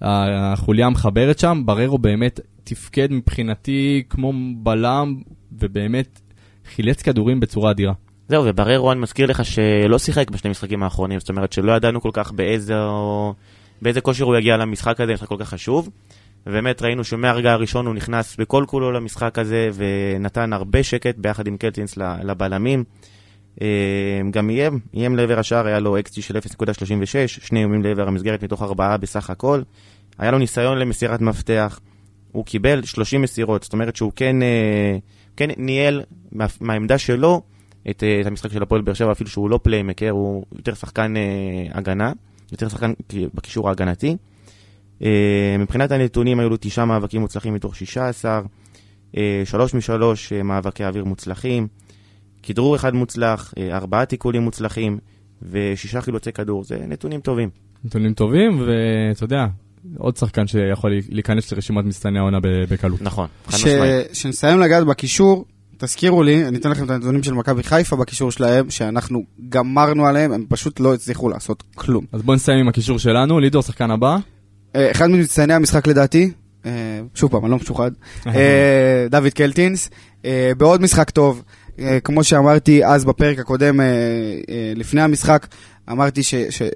[0.00, 5.16] החוליה המחברת שם, בררו באמת תפקד מבחינתי כמו בלם,
[5.58, 6.20] ובאמת
[6.74, 7.92] חילץ כדורים בצורה אדירה.
[8.28, 12.10] זהו, ובררו אני מזכיר לך שלא שיחק בשני משחקים האחרונים, זאת אומרת שלא ידענו כל
[12.12, 12.74] כך באיזה,
[13.82, 15.90] באיזה כושר הוא יגיע למשחק הזה, משחק כל כך חשוב.
[16.46, 21.56] ובאמת ראינו שמהרגע הראשון הוא נכנס בכל כולו למשחק הזה ונתן הרבה שקט ביחד עם
[21.56, 22.84] קלטינס לבלמים.
[23.62, 26.46] אה, גם איים, איים לעבר השער, היה לו אקסטי של 0.36,
[27.26, 29.62] שני איומים לעבר המסגרת מתוך ארבעה בסך הכל.
[30.18, 31.80] היה לו ניסיון למסירת מפתח,
[32.32, 34.96] הוא קיבל 30 מסירות, זאת אומרת שהוא כן, אה,
[35.36, 37.42] כן ניהל מה, מהעמדה שלו
[37.90, 41.14] את, אה, את המשחק של הפועל באר שבע, אפילו שהוא לא פליימקר, הוא יותר שחקן
[41.72, 42.12] הגנה,
[42.52, 42.92] יותר שחקן
[43.34, 44.16] בקישור ההגנתי.
[45.02, 48.42] אה, מבחינת הנתונים היו לו תשעה מאבקים מוצלחים מתוך שישה עשר,
[49.16, 51.68] אה, שלוש משלוש אה, מאבקי אוויר מוצלחים,
[52.42, 54.98] כדרור אחד מוצלח, ארבעה תיקולים מוצלחים
[55.42, 57.50] ושישה חילוצי כדור, זה נתונים טובים.
[57.84, 59.46] נתונים טובים, ואתה יודע,
[59.98, 63.02] עוד שחקן שיכול להיכנס לרשימת מצטייני העונה בקלות.
[63.02, 64.10] נכון, חד משמעית.
[64.12, 65.44] כשנסיים לגעת בקישור,
[65.78, 70.32] תזכירו לי, אני אתן לכם את הנתונים של מכבי חיפה בקישור שלהם, שאנחנו גמרנו עליהם,
[70.32, 72.04] הם פשוט לא הצליחו לעשות כלום.
[72.12, 74.16] אז בואו נסיים עם הקישור שלנו, לידור, שחקן הבא.
[74.76, 76.30] אה, אחד ממצטייני המשחק לדעתי,
[76.66, 77.90] אה, שוב פעם, אני לא משוחד,
[78.26, 79.90] אה, דוד קלטינס,
[80.56, 81.42] בעוד משחק טוב,
[82.04, 83.80] כמו שאמרתי אז בפרק הקודם,
[84.76, 85.46] לפני המשחק,
[85.90, 86.20] אמרתי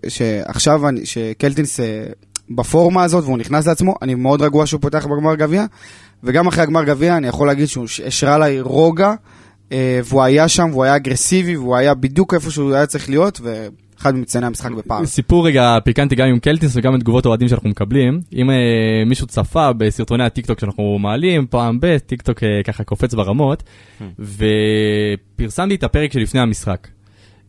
[0.09, 1.81] שעכשיו, שקלטינס
[2.51, 5.65] בפורמה הזאת והוא נכנס לעצמו, אני מאוד רגוע שהוא פותח בגמר גביע,
[6.25, 9.15] וגם אחרי הגמר גביע אני יכול להגיד שהוא השרה לי רוגע,
[10.05, 13.41] והוא היה שם, והוא היה אגרסיבי, והוא היה בדיוק איפה שהוא היה צריך להיות,
[14.01, 15.07] אחד ממצטייני המשחק בפער.
[15.07, 18.21] סיפור רגע פיקנטי גם עם קלטינס וגם את תגובות האוהדים שאנחנו מקבלים.
[18.33, 18.57] אם אה,
[19.07, 23.63] מישהו צפה בסרטוני הטיקטוק שאנחנו מעלים, פעם ב, טיקטוק אה, ככה קופץ ברמות,
[24.19, 26.89] ופרסמתי את הפרק שלפני המשחק.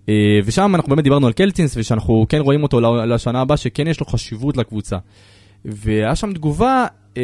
[0.10, 4.00] אה, ושם אנחנו באמת דיברנו על קלטינס, ושאנחנו כן רואים אותו לשנה הבאה, שכן יש
[4.00, 4.98] לו חשיבות לקבוצה.
[5.66, 6.86] והיה שם תגובה,
[7.18, 7.24] אה,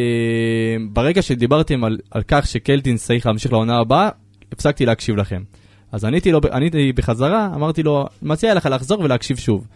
[0.92, 4.10] ברגע שדיברתם על, על כך שקלטינס צריך להמשיך לעונה הבאה,
[4.52, 5.42] הפסקתי להקשיב לכם.
[5.92, 9.68] אז עניתי, לו, עניתי בחזרה, אמרתי לו, מציע לך לחזור ולהקשיב שוב.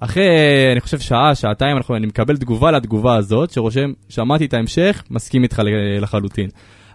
[0.00, 0.28] אחרי,
[0.72, 5.42] אני חושב, שעה, שעתיים, אנחנו, אני מקבל תגובה לתגובה הזאת, שרושם, שמעתי את ההמשך, מסכים
[5.42, 5.62] איתך
[6.00, 6.48] לחלוטין.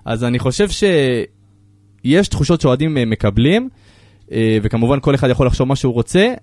[0.06, 3.70] אז אני חושב שיש תחושות שאוהדים אה, מקבלים,
[4.64, 6.34] וכמובן כל אחד יכול לחשוב מה שהוא רוצה,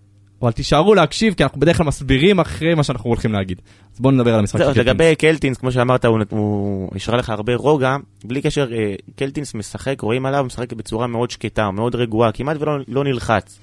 [0.42, 3.60] אבל תישארו להקשיב, כי אנחנו בדרך כלל מסבירים אחרי מה שאנחנו הולכים להגיד.
[3.94, 7.54] אז בואו נדבר על המשחק של לגבי קלטינס, כמו שאמרת, הוא, הוא השאיר לך הרבה
[7.54, 7.96] רוגע.
[8.24, 12.78] בלי קשר, אה, קלטינס משחק, רואים עליו, משחק בצורה מאוד שקטה, מאוד רגועה, כמעט ולא
[12.88, 13.60] לא נלחץ.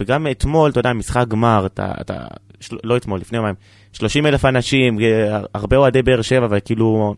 [0.00, 2.14] וגם אתמול, אתה יודע, משחק גמר, אתה, אתה
[2.60, 3.54] של, לא אתמול, לפני יומיים,
[3.92, 7.14] 30 אלף אנשים, אה, הרבה אוהדי באר שבע, וכאילו,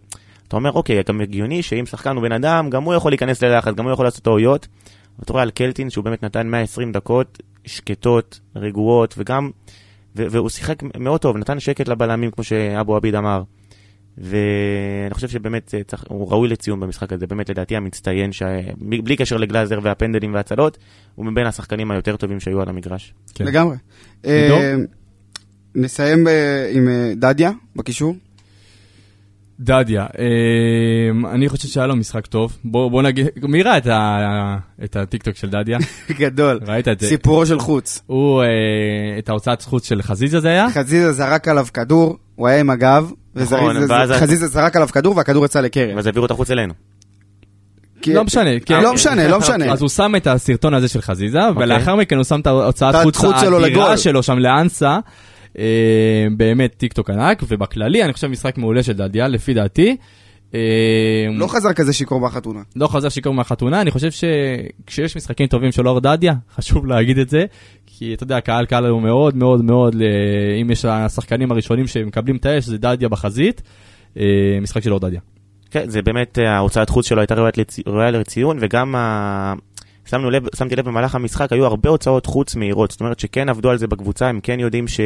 [0.49, 3.75] אתה אומר, אוקיי, גם הגיוני שאם שחקן הוא בן אדם, גם הוא יכול להיכנס ללחץ,
[3.75, 4.69] גם הוא יכול לעשות טעויות.
[5.19, 9.51] ואתה רואה על קלטינס שהוא באמת נתן 120 דקות שקטות, רגועות, וגם,
[10.17, 13.43] ו- והוא שיחק מאוד טוב, נתן שקט לבלמים, כמו שאבו עביד אמר.
[14.19, 18.43] ואני חושב שבאמת אה, צריך, הוא ראוי לציון במשחק הזה, באמת לדעתי המצטיין, ש...
[18.79, 20.79] בלי קשר לגלאזר והפנדלים וההצלות,
[21.15, 23.15] הוא מבין השחקנים היותר טובים שהיו על המגרש.
[23.35, 23.45] כן.
[23.45, 23.77] לגמרי.
[24.25, 24.75] אה,
[25.75, 28.15] נסיים אה, עם אה, דדיה בקישור.
[29.61, 30.27] דדיה, אה,
[31.33, 32.57] אני חושב שהיה לו משחק טוב.
[32.65, 35.79] בוא, בוא נגיד, מי ראה את, ה, את הטיקטוק של דדיה?
[36.21, 36.61] גדול.
[36.67, 37.07] ראית את זה?
[37.09, 38.03] סיפורו של חוץ.
[38.07, 38.49] הוא, אה,
[39.19, 40.67] את ההוצאת חוץ של חזיזה זה היה?
[40.75, 45.17] חזיזה זרק עליו כדור, הוא היה עם הגב, נכון, וזריז- ואז- חזיזה זרק עליו כדור
[45.17, 45.97] והכדור יצא לקרן.
[45.97, 46.75] ואז העבירו את החוץ אלינו.
[48.07, 48.51] לא משנה.
[48.67, 48.83] כן.
[48.83, 49.73] לא משנה, לא משנה.
[49.73, 53.17] אז הוא שם את הסרטון הזה של חזיזה, ולאחר מכן הוא שם את ההוצאת את
[53.17, 53.97] חוץ האדירה לגול.
[53.97, 54.99] שלו שם לאנסה.
[55.59, 55.65] אה,
[56.37, 59.97] באמת טיק טוק ענק, ובכללי אני חושב משחק מעולה של דדיה, לפי דעתי.
[60.55, 60.61] אה,
[61.33, 62.61] לא חזר כזה שיכור בחתונה.
[62.77, 67.29] לא חזר שיכור מהחתונה, אני חושב שכשיש משחקים טובים של אור דדיה, חשוב להגיד את
[67.29, 67.45] זה,
[67.87, 70.03] כי אתה יודע, הקהל קהל הוא מאוד מאוד מאוד, ל-
[70.63, 73.63] אם יש השחקנים הראשונים שמקבלים את האש, זה דדיה בחזית,
[74.19, 74.25] אה,
[74.63, 75.21] משחק של אור דדיה.
[75.71, 79.53] כן, זה באמת, אה, ההוצאת חוץ שלו הייתה ראויה לצי- ראויה לציון, וגם ה...
[80.05, 83.71] שמנו לב, שמתי לב במהלך המשחק, היו הרבה הוצאות חוץ מהירות, זאת אומרת שכן עבדו
[83.71, 85.01] על זה בקבוצה, הם כן יודעים ש...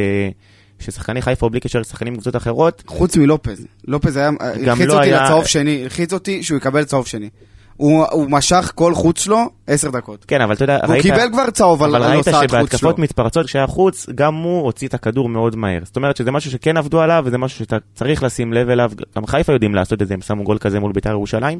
[0.80, 3.66] ששחקני חיפה, בלי קשר לשחקנים בקבוצות אחרות, חוץ מלופז.
[3.88, 7.28] לופז היה, הלחיץ לא אותי היה- לצהוב שני, הלחיץ אותי שהוא יקבל צהוב שני.
[7.76, 10.24] הוא הוא משך כל חוץ שלו עשר דקות.
[10.28, 11.02] כן, אבל אתה יודע, והוא ראית...
[11.02, 12.58] קיבל כבר צהוב על אבל ראית הוצאת חוץ שלו.
[12.60, 15.80] שבהתקפות מתפרצות כשהיה חוץ, גם הוא הוציא את הכדור מאוד מהר.
[15.84, 18.90] זאת אומרת שזה משהו שכן עבדו עליו, וזה משהו שאתה צריך לשים לב אליו.
[19.16, 21.58] גם חיפה יודעים לעשות את זה, הם שמו גול כזה מול בית"ר ירושלים.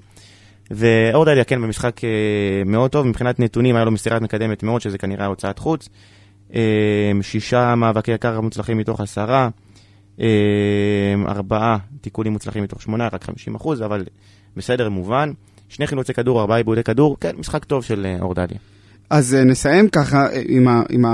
[0.70, 2.10] ואור דדיה כן במשחק אה,
[2.66, 5.88] מאוד טוב, מבחינת נתונים היה לו מסירת מקדמת מאוד, שזה כנראה הוצאת חוץ.
[6.54, 9.48] אה, שישה מאבקי קרקע מוצלחים מתוך עשרה,
[10.20, 10.26] אה,
[11.26, 14.04] ארבעה תיקולים מוצלחים מתוך שמונה, רק 50 אחוז, אבל
[14.56, 15.32] בסדר, מובן.
[15.68, 18.58] שני חילוצי כדור, ארבעה עיבודי כדור, כן, משחק טוב של אור דדיה.
[19.10, 21.04] אז נסיים ככה עם, ה, עם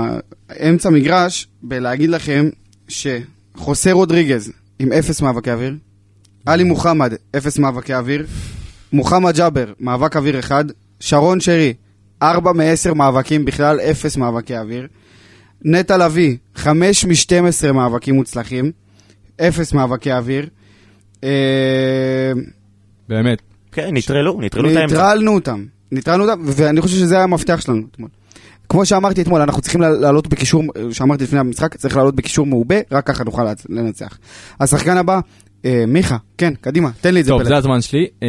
[0.49, 2.49] האמצע מגרש בלהגיד לכם
[2.87, 5.75] שחוסה רודריגז עם אפס מאבקי אוויר,
[6.45, 8.25] עלי מוחמד, אפס מאבקי אוויר,
[8.95, 10.65] מוחמד ג'אבר, מאבק אוויר אחד,
[10.99, 11.73] שרון שרי,
[12.21, 14.87] ארבע מעשר מאבקים בכלל, אפס מאבקי אוויר,
[15.61, 18.71] נטע לביא, חמש משתים עשרה מאבקים מוצלחים,
[19.41, 20.49] אפס מאבקי אוויר.
[21.23, 21.29] אה,
[23.09, 23.41] באמת.
[23.71, 24.95] כן, נטרלו, נטרלו את האמצע.
[24.95, 28.09] נטרלנו אותם, נטרלנו אותם, ואני חושב שזה היה המפתח שלנו אתמול.
[28.69, 33.07] כמו שאמרתי אתמול, אנחנו צריכים לעלות בקישור, שאמרתי לפני המשחק, צריך לעלות בקישור מעובה, רק
[33.07, 34.17] ככה נוכל לנצח.
[34.59, 35.19] השחקן הבא, אה,
[35.87, 37.31] מיכה, כן, קדימה, תן לי את זה.
[37.31, 37.47] טוב, פלד.
[37.47, 38.07] זה הזמן שלי.
[38.23, 38.27] אה,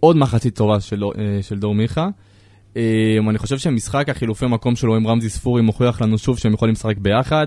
[0.00, 1.10] עוד מחצית טובה של, אה,
[1.42, 2.08] של דור מיכה.
[2.76, 2.82] אה,
[3.30, 6.98] אני חושב שמשחק החילופי מקום שלו עם רמזי ספורי מוכיח לנו שוב שהם יכולים לשחק
[6.98, 7.46] ביחד.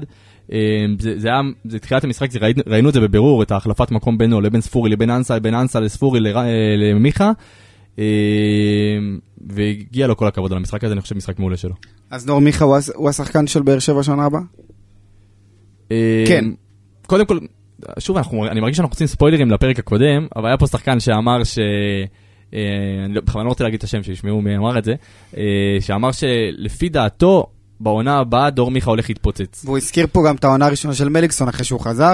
[0.51, 0.57] אה,
[0.99, 4.17] זה, זה היה, זה תחילת המשחק, זה, ראינו, ראינו את זה בבירור, את ההחלפת מקום
[4.17, 6.45] בינו לבין ספורי לבין אנסה, לבין אנסה לספורי לר- אה,
[6.77, 7.31] למיכה.
[7.99, 8.03] אה,
[9.47, 11.73] והגיע לו כל הכבוד על המשחק הזה, אני חושב משחק מעולה שלו.
[12.11, 14.41] אז דור מיכה הוא השחקן של באר שבע שנה הבאה?
[15.91, 16.45] אה, כן.
[17.07, 17.39] קודם כל,
[17.99, 21.59] שוב, אנחנו, אני מרגיש שאנחנו עושים ספוילרים לפרק הקודם, אבל היה פה שחקן שאמר ש...
[22.53, 22.59] אה,
[23.05, 24.93] אני לא- בכוונה לא רוצה להגיד את השם, שישמעו מי אמר את זה,
[25.37, 25.43] אה,
[25.79, 27.45] שאמר שלפי דעתו,
[27.79, 29.65] בעונה הבאה דור מיכה הולך להתפוצץ.
[29.65, 32.13] והוא הזכיר פה גם את העונה הראשונה של מליקסון אחרי שהוא חזר,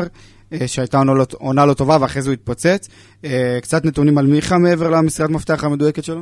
[0.53, 2.89] אה, שהייתה עונה לא- עונה לא טובה ואחרי זה הוא התפוצץ.
[3.25, 6.21] אה, קצת נתונים על מיכה מעבר למסירת מפתח המדויקת שלו?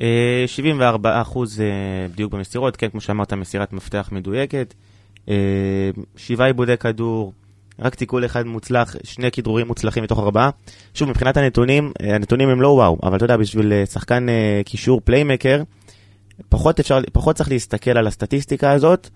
[0.00, 1.66] אה, 74 אחוז אה,
[2.12, 4.74] בדיוק במסירות, כן, כמו שאמרת, מסירת מפתח מדויקת.
[6.16, 7.32] שבעה עיבודי כדור,
[7.78, 10.50] רק תיקול אחד מוצלח, שני כדרורים מוצלחים מתוך ארבעה.
[10.94, 14.60] שוב, מבחינת הנתונים, אה, הנתונים הם לא וואו, אבל אתה יודע, בשביל אה, שחקן אה,
[14.64, 15.62] קישור פליימקר,
[16.48, 19.08] פחות, אפשר, פחות צריך להסתכל על הסטטיסטיקה הזאת,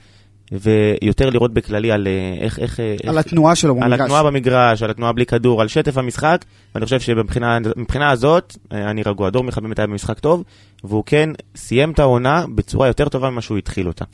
[0.53, 2.09] ויותר לראות בכללי על
[2.41, 2.59] איך...
[2.59, 4.01] איך על איך- התנועה שלו על במגרש.
[4.01, 6.45] התנועה במגרש, על התנועה בלי כדור, על שטף המשחק,
[6.75, 9.31] ואני חושב שמבחינה מבחינה הזאת, אני רגוע.
[9.31, 10.45] דור מיכה באמת היה במשחק טוב,
[10.85, 14.05] והוא כן סיים את העונה בצורה יותר טובה ממה שהוא התחיל אותה.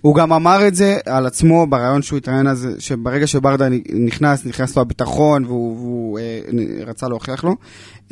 [0.00, 4.76] הוא גם אמר את זה על עצמו בריאיון שהוא התראיין אז, שברגע שברדה נכנס, נכנס
[4.76, 6.40] לו הביטחון והוא, והוא אה,
[6.86, 7.56] רצה להוכיח לו.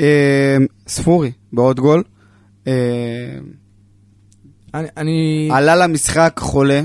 [0.01, 0.57] אה,
[0.89, 2.03] ספורי, בעוד גול.
[2.67, 2.73] אה,
[4.75, 5.49] אני- אני...
[5.53, 6.81] עלה למשחק חולה,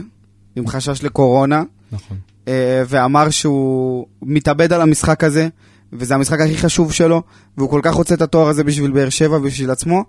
[0.56, 2.18] עם חשש לקורונה, נכון.
[2.48, 5.48] אה, ואמר שהוא מתאבד על המשחק הזה,
[5.94, 7.22] וזה המשחק הכי חשוב שלו,
[7.58, 10.04] והוא כל כך רוצה את התואר הזה בשביל באר שבע ובשביל עצמו,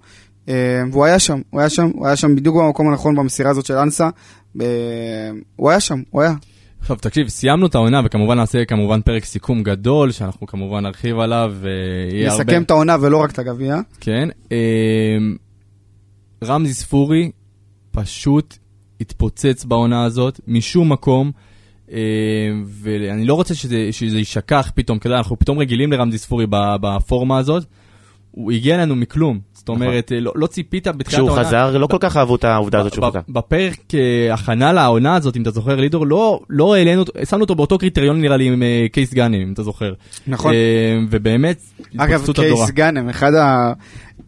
[0.93, 3.74] והוא היה שם, הוא היה שם, הוא היה שם בדיוק במקום הנכון במסירה הזאת של
[3.74, 4.09] אנסה,
[4.61, 4.66] אה,
[5.57, 6.34] הוא היה שם, הוא היה.
[6.80, 11.55] עכשיו תקשיב, סיימנו את העונה וכמובן נעשה כמובן פרק סיכום גדול, שאנחנו כמובן נרחיב עליו,
[11.61, 12.45] ויהיה הרבה...
[12.45, 13.76] נסכם את העונה ולא רק את הגביע.
[14.01, 14.28] כן.
[16.45, 17.30] רמזי ספורי
[17.90, 18.57] פשוט
[19.01, 21.30] התפוצץ בעונה הזאת, משום מקום,
[22.66, 26.47] ואני לא רוצה שזה, שזה יישכח פתאום, כי אנחנו פתאום רגילים לרמזי ספורי
[26.80, 27.64] בפורמה הזאת.
[28.33, 31.45] הוא הגיע אלינו מכלום, זאת אומרת, לא, לא ציפית בתחילת כשהוא העונה.
[31.45, 33.20] חזר, לא כל כך אהבו את העובדה הזאת שהוא חזר.
[33.28, 37.78] בפרק אה, הכנה לעונה הזאת, אם אתה זוכר, לידור, לא, לא העלינו, שמנו אותו באותו
[37.78, 39.93] קריטריון נראה לי עם אה, קייס גאנם, אם אתה זוכר.
[40.26, 40.55] נכון.
[41.11, 41.61] ובאמת,
[41.97, 42.26] אגב.
[42.35, 43.72] קייס גאנם, אחד ה-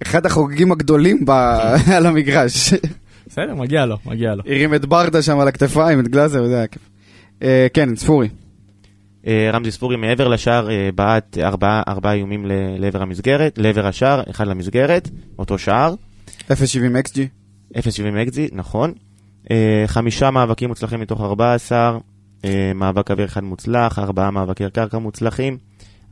[0.03, 1.31] אחד החוגגים הגדולים ב-
[1.97, 2.75] על המגרש.
[3.27, 4.43] בסדר, מגיע לו, מגיע לו.
[4.47, 6.83] הרים את ברדה שם על הכתפיים, את גלאזר, וזה היה כיף.
[7.75, 8.29] כן, ספורי.
[9.27, 11.39] אה, רמזי ספורי מעבר לשער אה, בעט
[11.89, 12.47] ארבעה איומים
[12.79, 15.09] לעבר המסגרת, לעבר השער, אחד למסגרת,
[15.39, 15.95] אותו שער,
[16.41, 16.53] 0.70
[17.09, 17.19] XG.
[17.75, 18.93] 0.70 אקזי, נכון.
[19.51, 21.99] אה, חמישה מאבקים מוצלחים מתוך 14,
[22.45, 25.59] אה, מאבק אוויר אחד מוצלח, ארבעה מאבקי קרקע מוצלחים,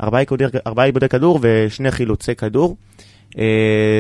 [0.03, 0.45] ארבעה עיבודי,
[0.77, 2.77] עיבודי כדור ושני חילוצי כדור.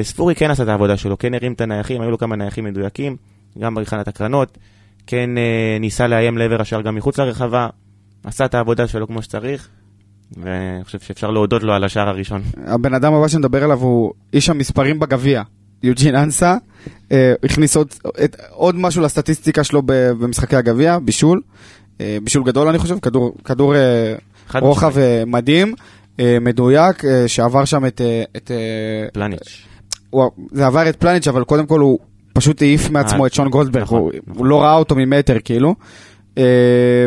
[0.03, 3.17] ספורי כן עשה את העבודה שלו, כן הרים את הנייחים, היו לו כמה נייחים מדויקים,
[3.59, 4.59] גם בהכנת הקרנות,
[5.07, 5.31] כן
[5.81, 7.69] ניסה לאיים לעבר השער גם מחוץ לרחבה,
[8.25, 9.69] עשה את העבודה שלו כמו שצריך,
[10.37, 12.43] ואני חושב שאפשר להודות לו על השער הראשון.
[12.67, 15.43] הבן אדם הבא שנדבר עליו הוא איש המספרים בגביע.
[15.83, 16.57] יוג'ין אנסה,
[17.13, 17.89] אה, הכניס עוד,
[18.25, 21.41] את, עוד משהו לסטטיסטיקה שלו במשחקי הגביע, בישול.
[22.01, 24.15] אה, בישול גדול אני חושב, כדור, כדור אה,
[24.55, 24.99] רוחב.
[24.99, 25.75] אה, מדהים,
[26.21, 28.01] אה, מדויק, אה, שעבר שם את...
[28.01, 29.67] אה, את אה, פלניץ'.
[30.11, 31.99] הוא, זה עבר את פלניץ', אבל קודם כל הוא
[32.33, 34.39] פשוט העיף מעצמו את שון גולדברג, נכון, הוא, נכון.
[34.39, 35.75] הוא לא ראה אותו ממטר כאילו.
[36.39, 37.07] אה,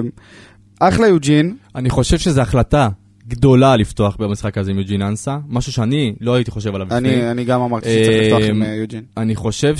[0.87, 2.89] אחלה יוג'ין, אני חושב שזו החלטה
[3.27, 6.97] גדולה לפתוח במשחק הזה עם יוג'ין אנסה, משהו שאני לא הייתי חושב עליו לפני.
[6.97, 9.03] אני, אני גם אמרתי שצריך לפתוח עם אה, אה, יוג'ין.
[9.17, 9.75] אני חושב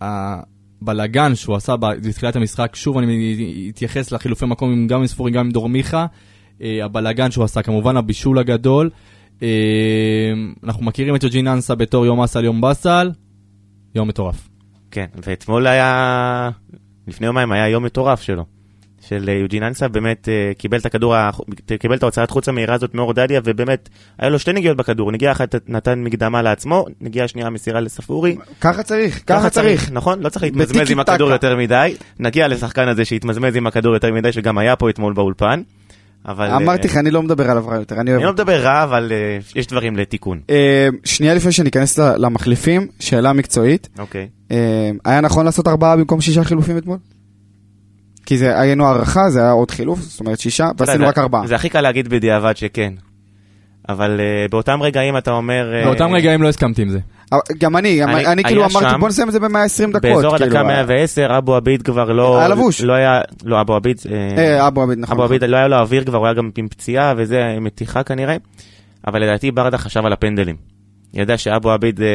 [0.00, 5.52] שהבלגן שהוא עשה בתחילת המשחק, שוב אני אתייחס לחילופי מקום גם עם ספורי, גם עם
[5.52, 6.06] דור מיכה,
[6.62, 8.90] אה, הבלגן שהוא עשה, כמובן הבישול הגדול.
[9.42, 9.48] אה,
[10.64, 13.10] אנחנו מכירים את יוג'ין אנסה בתור יום אסל יום באסל,
[13.94, 14.48] יום מטורף.
[14.90, 16.50] כן, ואתמול היה,
[17.08, 18.59] לפני יומיים היה יום מטורף שלו.
[19.10, 21.14] של אה, יוג'ין אנסה, באמת אה, קיבל את הכדור,
[21.78, 23.88] קיבל את ההוצאת חוץ המהירה הזאת מאור דדיה, ובאמת,
[24.18, 28.36] היה לו שתי נגיעות בכדור, נגיעה אחת נתן מקדמה לעצמו, נגיעה שנייה מסירה לספורי.
[28.60, 29.90] ככה צריך, ככה צריך.
[29.92, 30.20] נכון?
[30.20, 31.30] לא צריך להתמזמז עם הכדור.
[31.30, 31.94] יותר מדי.
[32.18, 35.62] נגיע לשחקן הזה שהתמזמז עם הכדור יותר מדי, שגם היה פה אתמול באולפן.
[36.26, 36.50] אבל...
[36.50, 38.34] אמרתי אה, לך, אני לא מדבר עליו רע יותר, אני אני לא אוהב.
[38.34, 39.12] מדבר רע, אבל
[39.56, 40.40] יש דברים לתיקון.
[41.04, 43.88] שנייה לפני שניכנס ל- למחליפים, שאלה מקצועית.
[43.98, 44.28] אוקיי.
[45.04, 46.98] היה נכון לעשות ארבעה במקום שישה חילופים אתמול?
[48.30, 51.46] כי זה היינו הערכה, זה היה עוד חילוף, זאת אומרת שישה, ועשינו רק ארבעה.
[51.46, 52.92] זה הכי קל להגיד בדיעבד שכן.
[53.88, 55.72] אבל אה, באותם רגעים אתה אומר...
[55.74, 56.98] אה, באותם רגעים לא הסכמתי עם זה.
[57.58, 59.48] גם אני, גם אני- אני כאילו אמרתי בוא נסיים את זה ב-120
[59.90, 60.02] דקות.
[60.02, 62.38] באזור כאילו, הדקה אה, 110, אבו עביד כבר לא...
[62.38, 62.80] היה לבוש.
[62.80, 63.20] לא היה...
[63.44, 64.00] לא, אבו עביד...
[64.10, 65.16] אה, אה, אבו עביד, נכון.
[65.16, 68.02] אבו עביד לא היה לו אוויר כבר, הוא היה גם עם פציעה וזה, עם מתיחה
[68.02, 68.36] כנראה.
[69.06, 70.56] אבל לדעתי ברדה חשב על הפנדלים.
[71.14, 72.06] ידע שאבו עביד אה,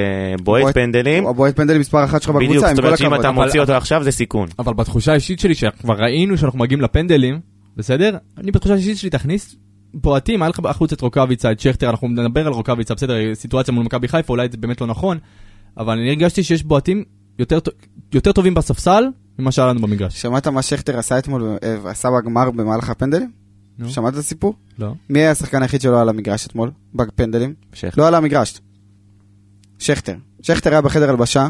[0.44, 1.24] בועט בועט- פנדלים.
[1.24, 3.20] הוא הבועט פנדל מספר אחת שלך בדיוק, בקבוצה, עם זאת כל אומרת שאם הכבוד.
[3.26, 4.48] אתה מוציא אותו עכשיו זה סיכון.
[4.60, 7.40] אבל בתחושה האישית שלי, שכבר ראינו שאנחנו מגיעים לפנדלים,
[7.78, 8.18] בסדר?
[8.38, 9.56] אני בתחושה האישית שלי, תכניס
[9.94, 13.86] בועטים, היה לך החוץ את רוקאביצה, את שכטר, אנחנו נדבר על רוקאביצה, בסדר, סיטואציה מול
[13.86, 15.18] מכבי חיפה, אולי זה באמת לא נכון,
[15.78, 17.04] אבל אני הרגשתי שיש בועטים
[18.14, 19.04] יותר, טובים בספסל
[19.40, 20.22] ממה שהיה לנו במגרש.
[20.22, 23.32] שמעת מה שכטר עשה אתמול, אה, עשה בגמר במהלך הפנדלים?
[23.80, 23.90] נו.
[23.90, 24.54] שמעת את הסיפור?
[24.80, 24.94] לא.
[25.10, 26.72] מי היה השחקן היחיד שלא על המגרש אתמול?
[26.96, 27.54] בפנדלים?
[27.74, 28.02] שכטר.
[28.02, 28.62] לא על המגרש.
[29.80, 30.16] שכטר.
[30.42, 31.48] שכטר היה בחדר הלבשה,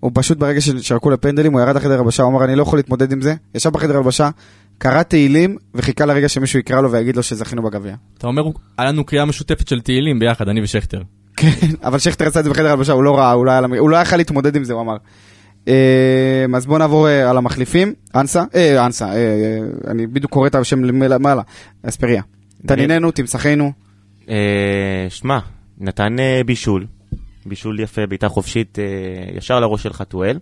[0.00, 3.12] הוא פשוט ברגע ששרקו לפנדלים, הוא ירד לחדר הלבשה, הוא אמר אני לא יכול להתמודד
[3.12, 4.30] עם זה, ישב בחדר הלבשה,
[4.78, 7.94] קרא תהילים וחיכה לרגע שמישהו יקרא לו ויגיד לו שזכינו בגביע.
[8.18, 8.42] אתה אומר,
[8.78, 11.02] היה לנו קריאה משותפת של תהילים ביחד, אני ושכטר.
[11.36, 11.48] כן,
[11.86, 13.96] אבל שכטר עשה את זה בחדר הלבשה, הוא לא ראה, הוא לא היה הוא לא
[13.96, 14.96] יכל להתמודד עם זה, הוא אמר.
[15.68, 20.46] אה, אז בואו נעבור אה, על המחליפים, אנסה, אה, אנסה, אה, אה, אני בדיוק קורא
[20.46, 21.42] את השם למעלה,
[21.82, 22.22] אספריה.
[22.66, 23.72] תניננו, תמסכנו,
[24.28, 25.38] אה, שמע,
[25.78, 26.86] נתן אה, בישול,
[27.50, 28.84] בישול יפה, בעיטה חופשית אה,
[29.36, 30.38] ישר לראש של חתואל.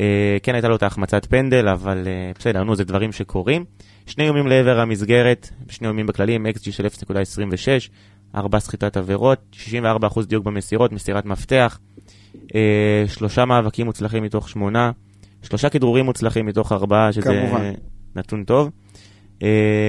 [0.00, 3.64] אה, כן הייתה לו את ההחמצת פנדל, אבל אה, בסדר, נו, זה דברים שקורים.
[4.06, 6.88] שני איומים לעבר המסגרת, שני איומים בכללים, XG של 0.26,
[8.34, 11.78] ארבע סחיטת עבירות, 64% דיוק במסירות, מסירת מפתח,
[13.06, 14.90] שלושה מאבקים מוצלחים מתוך שמונה,
[15.42, 17.72] שלושה כדרורים מוצלחים מתוך ארבעה, שזה כמובן.
[18.16, 18.70] נתון טוב,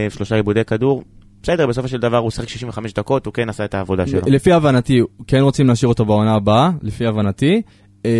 [0.09, 1.03] שלושה עיבודי כדור.
[1.43, 4.21] בסדר, בסופו של דבר הוא שיחק 65 דקות, הוא כן עשה את העבודה שלו.
[4.25, 7.61] לפי הבנתי, כן רוצים להשאיר אותו בעונה הבאה, לפי הבנתי.
[8.05, 8.11] אה,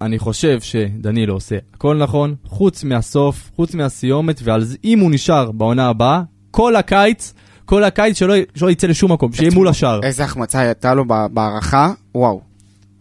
[0.00, 5.50] אני חושב שדנילו עושה הכל נכון, חוץ מהסוף, חוץ מהסיומת, ועל זה, אם הוא נשאר
[5.52, 10.00] בעונה הבאה, כל הקיץ, כל הקיץ שלא, שלא יצא לשום מקום, שיהיה מול השאר.
[10.02, 12.53] איזה החמצה הייתה לו בהערכה, וואו.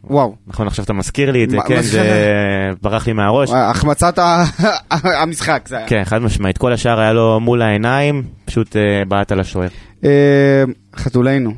[0.04, 0.36] וואו.
[0.48, 2.72] נכון, עכשיו אתה מזכיר לי את זה, כן, זה?
[2.82, 3.50] ברח לי מהראש.
[3.54, 4.20] החמצת
[4.92, 5.88] המשחק, זה היה.
[5.88, 9.68] כן, חד משמעית, כל השאר היה לו מול העיניים, פשוט אה, בעט על השוער.
[10.04, 10.64] אה,
[10.96, 11.54] חתולנו.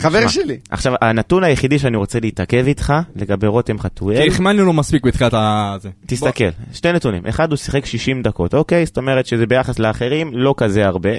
[0.00, 0.56] חבר שלי.
[0.70, 5.34] עכשיו, הנתון היחידי שאני רוצה להתעכב איתך, לגבי רותם כי חתואל, החמלנו לו מספיק בתחילת
[5.34, 5.76] ה...
[5.80, 5.90] זה.
[6.06, 7.22] תסתכל, שתי נתונים.
[7.28, 8.86] אחד, הוא שיחק 60 דקות, אוקיי?
[8.86, 11.10] זאת אומרת שזה ביחס לאחרים לא כזה הרבה.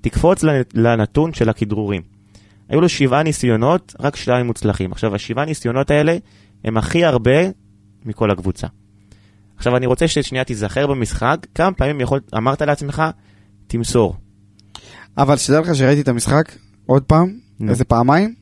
[0.00, 2.02] תקפוץ לנ- לנתון של הכדרורים.
[2.70, 4.92] היו לו שבעה ניסיונות, רק שניים מוצלחים.
[4.92, 6.16] עכשיו, השבעה ניסיונות האלה
[6.64, 7.40] הם הכי הרבה
[8.04, 8.66] מכל הקבוצה.
[9.56, 13.02] עכשיו, אני רוצה ששנייה תיזכר במשחק, כמה פעמים יכול, אמרת לעצמך,
[13.66, 14.14] תמסור.
[15.18, 16.52] אבל שתדע לך שראיתי את המשחק
[16.86, 17.70] עוד פעם, נו.
[17.70, 18.34] איזה פעמיים,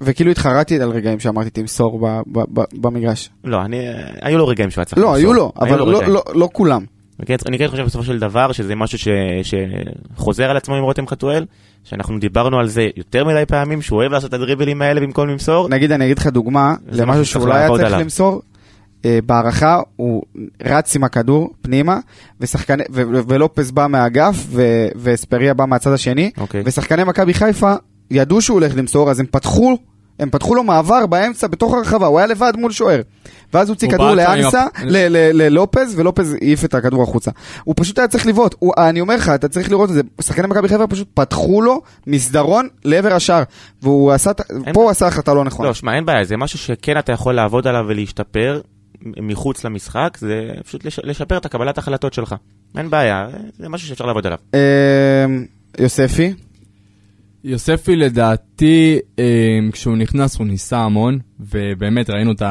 [0.00, 3.30] וכאילו התחרטתי על רגעים שאמרתי תמסור ב- ב- ב- במגרש.
[3.44, 3.78] לא, אני,
[4.22, 6.12] היו לו רגעים שהוא היה צריך לא, היו לו, אבל לו לא- רגעים.
[6.14, 6.84] לא- לא כולם.
[7.26, 9.08] כן- אני כן חושב בסופו של דבר שזה משהו ש,
[9.42, 11.44] שחוזר על עצמו עם רותם חתואל,
[11.88, 15.68] שאנחנו דיברנו על זה יותר מדי פעמים, שהוא אוהב לעשות את הדריבלים האלה במקום למסור.
[15.68, 18.00] נגיד, אני אגיד לך דוגמה למשהו שצריך לא היה צריך עליו.
[18.00, 18.42] למסור.
[19.04, 20.22] אה, בהערכה הוא
[20.62, 21.98] רץ עם הכדור פנימה,
[22.40, 24.46] ושחקני, ו- ו- ולופס בא מהאגף,
[24.96, 26.62] ואספריה בא מהצד השני, אוקיי.
[26.64, 27.74] ושחקני מכבי חיפה
[28.10, 29.78] ידעו שהוא הולך למסור, אז הם פתחו,
[30.18, 33.00] הם פתחו לו מעבר באמצע, בתוך הרחבה, הוא היה לבד מול שוער.
[33.54, 37.30] ואז הוא הוציא כדור לאנסה, הפ- ל- ל- ללופז, ולופז העיף את הכדור החוצה.
[37.64, 40.68] הוא פשוט היה צריך לבעוט, אני אומר לך, אתה צריך לראות את זה, שחקני מכבי
[40.68, 43.42] חיפה פשוט פתחו לו מסדרון לעבר השער,
[43.82, 44.30] והוא עשה,
[44.72, 45.68] פה הוא עשה החלטה לא נכונה.
[45.68, 48.60] לא, שמע, אין בעיה, זה משהו שכן אתה יכול לעבוד עליו ולהשתפר
[49.20, 50.34] מחוץ למשחק, זה
[50.66, 52.34] פשוט לש- לשפר את הקבלת החלטות שלך.
[52.78, 53.26] אין בעיה,
[53.58, 54.38] זה משהו שאפשר לעבוד עליו.
[54.54, 54.60] אה,
[55.78, 56.32] יוספי,
[57.44, 62.42] יוספי לדעתי, אה, כשהוא נכנס הוא ניסה המון, ובאמת ראינו את,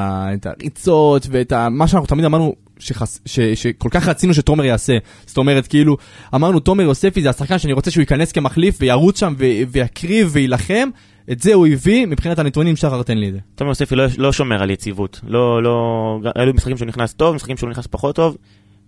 [0.45, 4.97] הריצות ואת ה, מה שאנחנו תמיד אמרנו שחס, ש, שכל כך רצינו שתומר יעשה.
[5.25, 5.97] זאת אומרת, כאילו,
[6.35, 10.89] אמרנו תומר יוספי זה השחקן שאני רוצה שהוא ייכנס כמחליף וירוץ שם ו, ויקריב ויילחם,
[11.31, 13.39] את זה הוא הביא, מבחינת הנתונים שחר תן לי את זה.
[13.55, 15.19] תומר יוספי לא, לא שומר על יציבות.
[15.27, 18.37] לא, לא, אלו משחקים שהוא נכנס טוב, משחקים שהוא נכנס פחות טוב.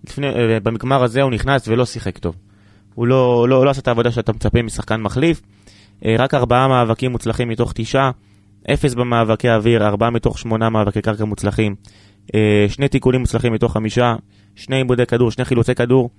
[0.07, 2.35] לפני, אה, במגמר הזה הוא נכנס ולא שיחק טוב.
[2.95, 5.41] הוא לא, לא, לא עשה את העבודה שאתה מצפה משחקן מחליף.
[6.05, 8.11] אה, רק ארבעה מאבקים מוצלחים מתוך תשעה.
[8.73, 11.75] אפס במאבקי אוויר, ארבעה מתוך שמונה מאבקי קרקע מוצלחים.
[12.35, 14.15] אה, שני תיקולים מוצלחים מתוך חמישה.
[14.55, 16.09] שני עיבודי כדור, שני חילוצי כדור.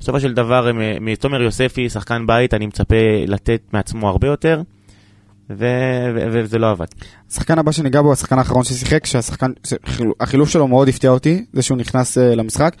[0.00, 4.62] בסופו של דבר, אה, מתומר יוספי, שחקן בית, אני מצפה לתת מעצמו הרבה יותר.
[5.50, 6.86] וזה לא עבד.
[7.30, 9.52] השחקן הבא שניגע בו, השחקן האחרון ששיחק, שהשחקן,
[10.20, 12.76] החילוף שלו מאוד הפתיע אותי, זה שהוא נכנס למשחק.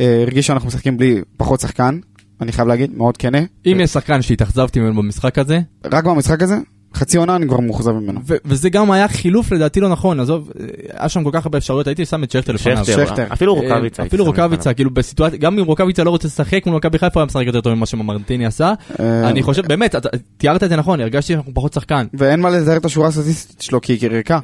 [0.00, 1.98] הרגיש שאנחנו משחקים בלי פחות שחקן,
[2.40, 3.38] אני חייב להגיד, מאוד כנה.
[3.66, 6.56] אם יש שחקן שהתאכזבתי ממנו במשחק הזה, רק במשחק הזה,
[6.94, 8.20] חצי עונה אני כבר מאוכזב ממנו.
[8.26, 10.66] ו- וזה גם היה חילוף לדעתי לא נכון, עזוב, אה,
[10.98, 12.84] היה שם כל כך הרבה אפשרויות, הייתי שם את שכטר לפניו.
[12.84, 13.26] שכטר, שכטר.
[13.32, 14.02] אפילו אה, רוקאביצה.
[14.06, 17.26] אפילו רוקאביצה, כאילו בסיטואציה, גם אם רוקאביצה לא רוצה לשחק מול מכבי חיפה, הוא היה
[17.26, 18.72] משחק יותר טוב ממה שמרטיני עשה.
[19.00, 19.94] אה, אני חושב, באמת,
[20.36, 22.06] תיארת את זה נכון, הרגשתי שאנחנו פחות שחקן.
[22.14, 24.38] ואין מה לזהר את השורה הסטטיסטית שלו, כי היא ריקה.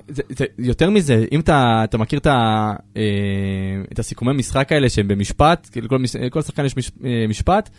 [0.59, 2.72] יותר מזה, אם אתה, מכיר את, אה,
[3.99, 5.88] הסיכומי משחק האלה שהם במשפט, כאילו
[6.30, 7.70] כל, שחקן יש מש, אה, משפט,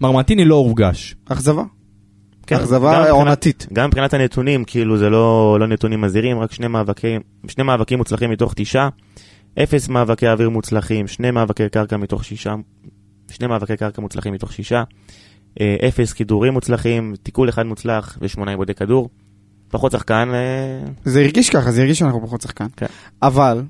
[0.00, 1.16] מרמטיני לא הורגש.
[1.28, 1.62] אכזבה.
[2.46, 3.66] כן, אכזבה עונתית.
[3.72, 8.30] גם מבחינת הנתונים, כאילו זה לא, לא נתונים מזהירים, רק שני מאבקים, שני מאבקים מוצלחים
[8.30, 8.88] מתוך תשעה,
[9.62, 12.54] אפס מאבקי אוויר מוצלחים, שני מאבקי קרקע מתוך שישה,
[13.30, 14.82] שני מאבקי קרקע מוצלחים מתוך שישה,
[15.60, 19.08] אה, אפס כידורים מוצלחים, תיקול אחד מוצלח ושמונה עיבודי כדור.
[19.68, 22.66] פחות שחקן, אה, זה הרגיש ככה, זה הרגיש שאנחנו פחות שחקן.
[22.76, 22.86] כן.
[23.22, 23.62] אבל,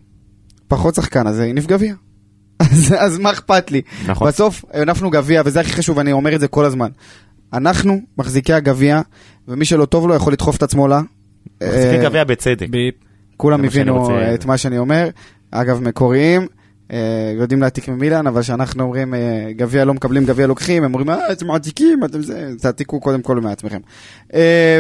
[0.69, 1.95] פחות שחקן, אז הניף גביע.
[2.73, 3.83] אז, אז מה אכפת לי?
[4.07, 4.29] נכון.
[4.29, 6.91] בסוף הנפנו גביע, וזה הכי חשוב, אני אומר את זה כל הזמן.
[7.55, 9.01] אנחנו מחזיקי הגביע,
[9.49, 11.01] ומי שלא טוב לו יכול לדחוף את עצמו לה.
[11.63, 12.67] מחזיקים אה, גביע בצדק.
[13.37, 15.09] כולם הבינו את מה שאני אומר.
[15.51, 16.47] אגב, מקוריים,
[16.93, 21.11] אה, יודעים להעתיק ממילן, אבל כשאנחנו אומרים אה, גביע לא מקבלים, גביע לוקחים, הם אומרים,
[21.11, 23.81] אה, אתם מעתיקים, אתם זה, תעתיקו קודם כל מעצמכם.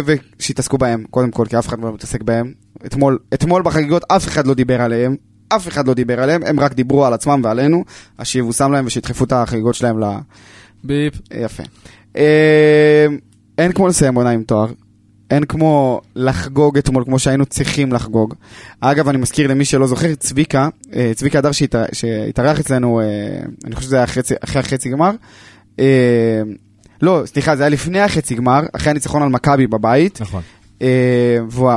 [0.05, 2.53] ושיתעסקו בהם, קודם כל, כי אף אחד לא מתעסק בהם.
[2.87, 5.17] אתמול, אתמול בחגיגות אף אחד לא דיבר עליהם,
[5.49, 7.85] אף אחד לא דיבר עליהם, הם רק דיברו על עצמם ועלינו,
[8.19, 10.05] אז שיבושם להם ושידחפו את החגיגות שלהם ל...
[10.85, 11.15] ביפ.
[11.35, 11.63] יפה.
[12.17, 13.07] אה,
[13.59, 14.67] אין כמו לסיים עונה עם תואר.
[15.31, 18.35] אין כמו לחגוג אתמול כמו שהיינו צריכים לחגוג.
[18.81, 23.05] אגב, אני מזכיר למי שלא זוכר, צביקה, אה, צביקה הדר שהתאר- שהתארח אצלנו, אה,
[23.65, 25.11] אני חושב שזה היה חצי- אחרי החצי גמר.
[27.03, 30.21] לא, סליחה, זה היה לפני החצי גמר, אחרי הניצחון על מכבי בבית.
[30.21, 30.43] נכון.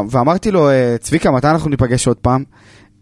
[0.10, 0.70] ואמרתי לו,
[1.00, 2.44] צביקה, מתי אנחנו ניפגש עוד פעם?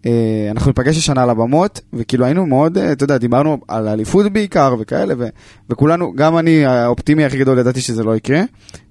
[0.05, 4.33] אה, אנחנו ניפגש השנה על הבמות, וכאילו היינו מאוד, אה, אתה יודע, דיברנו על אליפות
[4.33, 5.27] בעיקר וכאלה, ו-
[5.69, 8.41] וכולנו, גם אני האופטימי הכי גדול, ידעתי שזה לא יקרה.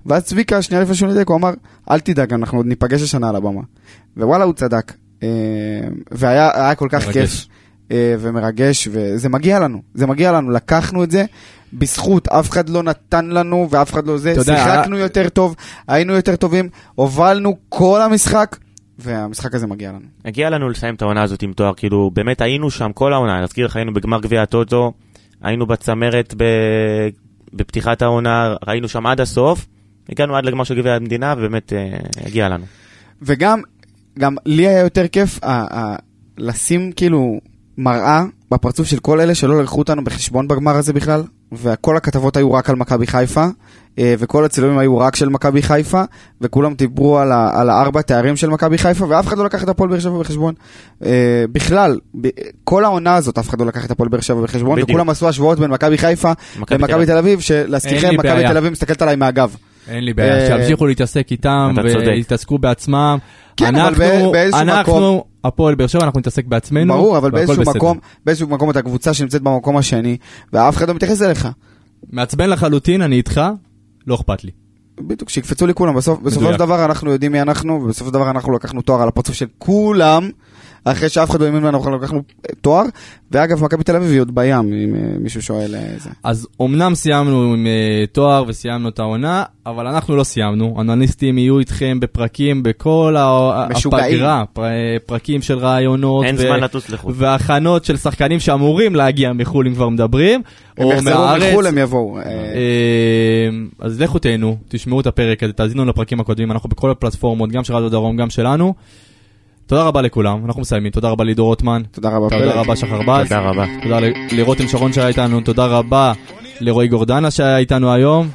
[0.07, 1.51] ואז צביקה, שנייה לפני שהוא נדק, הוא אמר,
[1.91, 3.61] אל תדאג, אנחנו עוד ניפגש השנה על הבמה.
[4.17, 4.93] ווואלה, הוא צדק.
[5.23, 5.29] אה,
[6.11, 7.13] והיה היה כל כך מרגש.
[7.13, 7.49] כיף
[8.21, 11.25] ומרגש, וזה מגיע לנו, זה מגיע לנו, לקחנו את זה.
[11.73, 15.55] בזכות, אף אחד לא נתן לנו ואף אחד לא זה, שיחקנו יותר טוב,
[15.89, 18.57] היינו יותר טובים, הובלנו כל המשחק,
[18.99, 20.07] והמשחק הזה מגיע לנו.
[20.25, 23.67] הגיע לנו לסיים את העונה הזאת עם תואר, כאילו, באמת היינו שם כל העונה, להזכיר
[23.67, 24.93] לך, היינו בגמר גביע הטוטו,
[25.43, 26.45] היינו בצמרת ב...
[27.53, 29.67] בפתיחת העונה, ראינו שם עד הסוף,
[30.09, 32.65] הגענו עד לגמר של גביע המדינה, ובאמת אה, הגיע לנו.
[33.23, 33.61] וגם,
[34.19, 35.97] גם לי היה יותר כיף ה- ה-
[36.39, 37.41] לשים כאילו
[37.79, 41.23] מראה בפרצוף של כל אלה שלא לקחו אותנו בחשבון בגמר הזה בכלל,
[41.53, 43.47] וכל הכתבות היו רק על מכבי חיפה,
[43.99, 46.03] אה, וכל הצילומים היו רק של מכבי חיפה,
[46.41, 49.69] וכולם דיברו על, ה- על הארבע תארים של מכבי חיפה, ואף אחד לא לקח את
[49.69, 50.55] הפועל באר שבע בחשבון.
[51.05, 51.99] אה, בכלל,
[52.65, 54.89] כל העונה הזאת אף אחד לא לקח את הפועל באר שבע בחשבון, בדיוק.
[54.91, 58.49] וכולם עשו השוואות בין מכבי חיפה מכבי למכבי תל אביב, שלהזכירכם, מכבי.
[58.49, 59.57] תל אביב מסתכלת עליי מהגב.
[59.89, 61.75] אין לי בעיה, אה, שימשיכו להתעסק איתם.
[62.07, 63.19] ויתעסקו בעצמם.
[63.57, 66.95] כן, אבל אנחנו- בא- באיזשהו אנחנו, מקום- הפועל באר שבע, אנחנו נתעסק בעצמנו.
[66.95, 67.77] ברור, אבל באיזשהו בסדר.
[67.77, 70.17] מקום, באיזשהו מקום אתה קבוצה שנמצאת במקום השני,
[70.53, 71.49] ואף אחד לא מתייחס אליך.
[72.13, 73.41] מעצבן לחלוטין, אני איתך,
[74.07, 74.51] לא אכפת לי.
[75.01, 75.95] בדיוק, שיקפצו לי כולם.
[75.95, 76.53] בסוף, בסופו.
[76.53, 79.47] של דבר אנחנו יודעים מי אנחנו, ובסופו של דבר אנחנו לקחנו תואר על הפרצוף של
[79.59, 80.31] כולם,
[80.85, 82.85] אחרי שאף אחד לא האמין לנו, אנחנו לקחנו אה, תואר,
[83.33, 86.11] ואגב, מכבי תל אביב היא עוד בים, אם אה, מישהו שואל אה, זה.
[86.23, 90.77] אז אמנם סיימנו עם אה, תואר וסיימנו את העונה, אבל אנחנו לא סיימנו.
[90.81, 93.17] אנליסטים יהיו איתכם בפרקים בכל.
[93.19, 94.63] הפגרה, פר,
[95.07, 96.25] פרקים של רעיונות.
[96.25, 97.13] אין זמן לטוס לחו"ל.
[97.17, 100.43] והכנות של שחקנים שאמורים להגיע מחו"ל אם כבר מדברים,
[100.79, 101.25] הם או יחזרו.
[101.51, 102.19] מחו"ל, הם יבואו.
[102.19, 107.53] אה, אה, אז לכו תהנו, תשמעו את הפרק הזה, תאזינו לפרקים הקודמים, אנחנו בכל הפלטפורמות,
[107.53, 108.75] גם של רדיו דרום, גם שלנו.
[109.67, 112.29] תודה רבה לכולם, אנחנו מסיימים, תודה רבה לידור רוטמן, תודה רבה.
[112.39, 112.53] תודה.
[112.61, 113.65] רבה שחר בז, תודה רבה.
[113.83, 113.99] תודה
[114.33, 116.13] לרותם שרון שהיה איתנו, תודה רבה
[116.61, 118.29] לרועי גורדנה שהיה איתנו היום.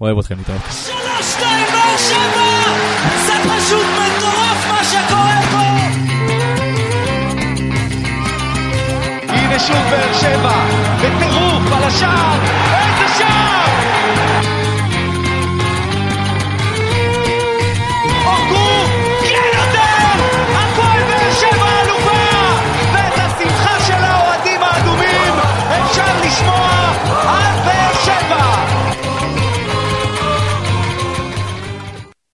[0.00, 0.60] אוהב אתכם, להתראות.
[0.70, 2.50] שלוש, שתיים, באר שבע!
[3.26, 5.64] זה פשוט מטורף מה שקורה פה!
[9.28, 10.64] הנה שוב באר שבע,
[10.98, 12.38] בטירוף על השער,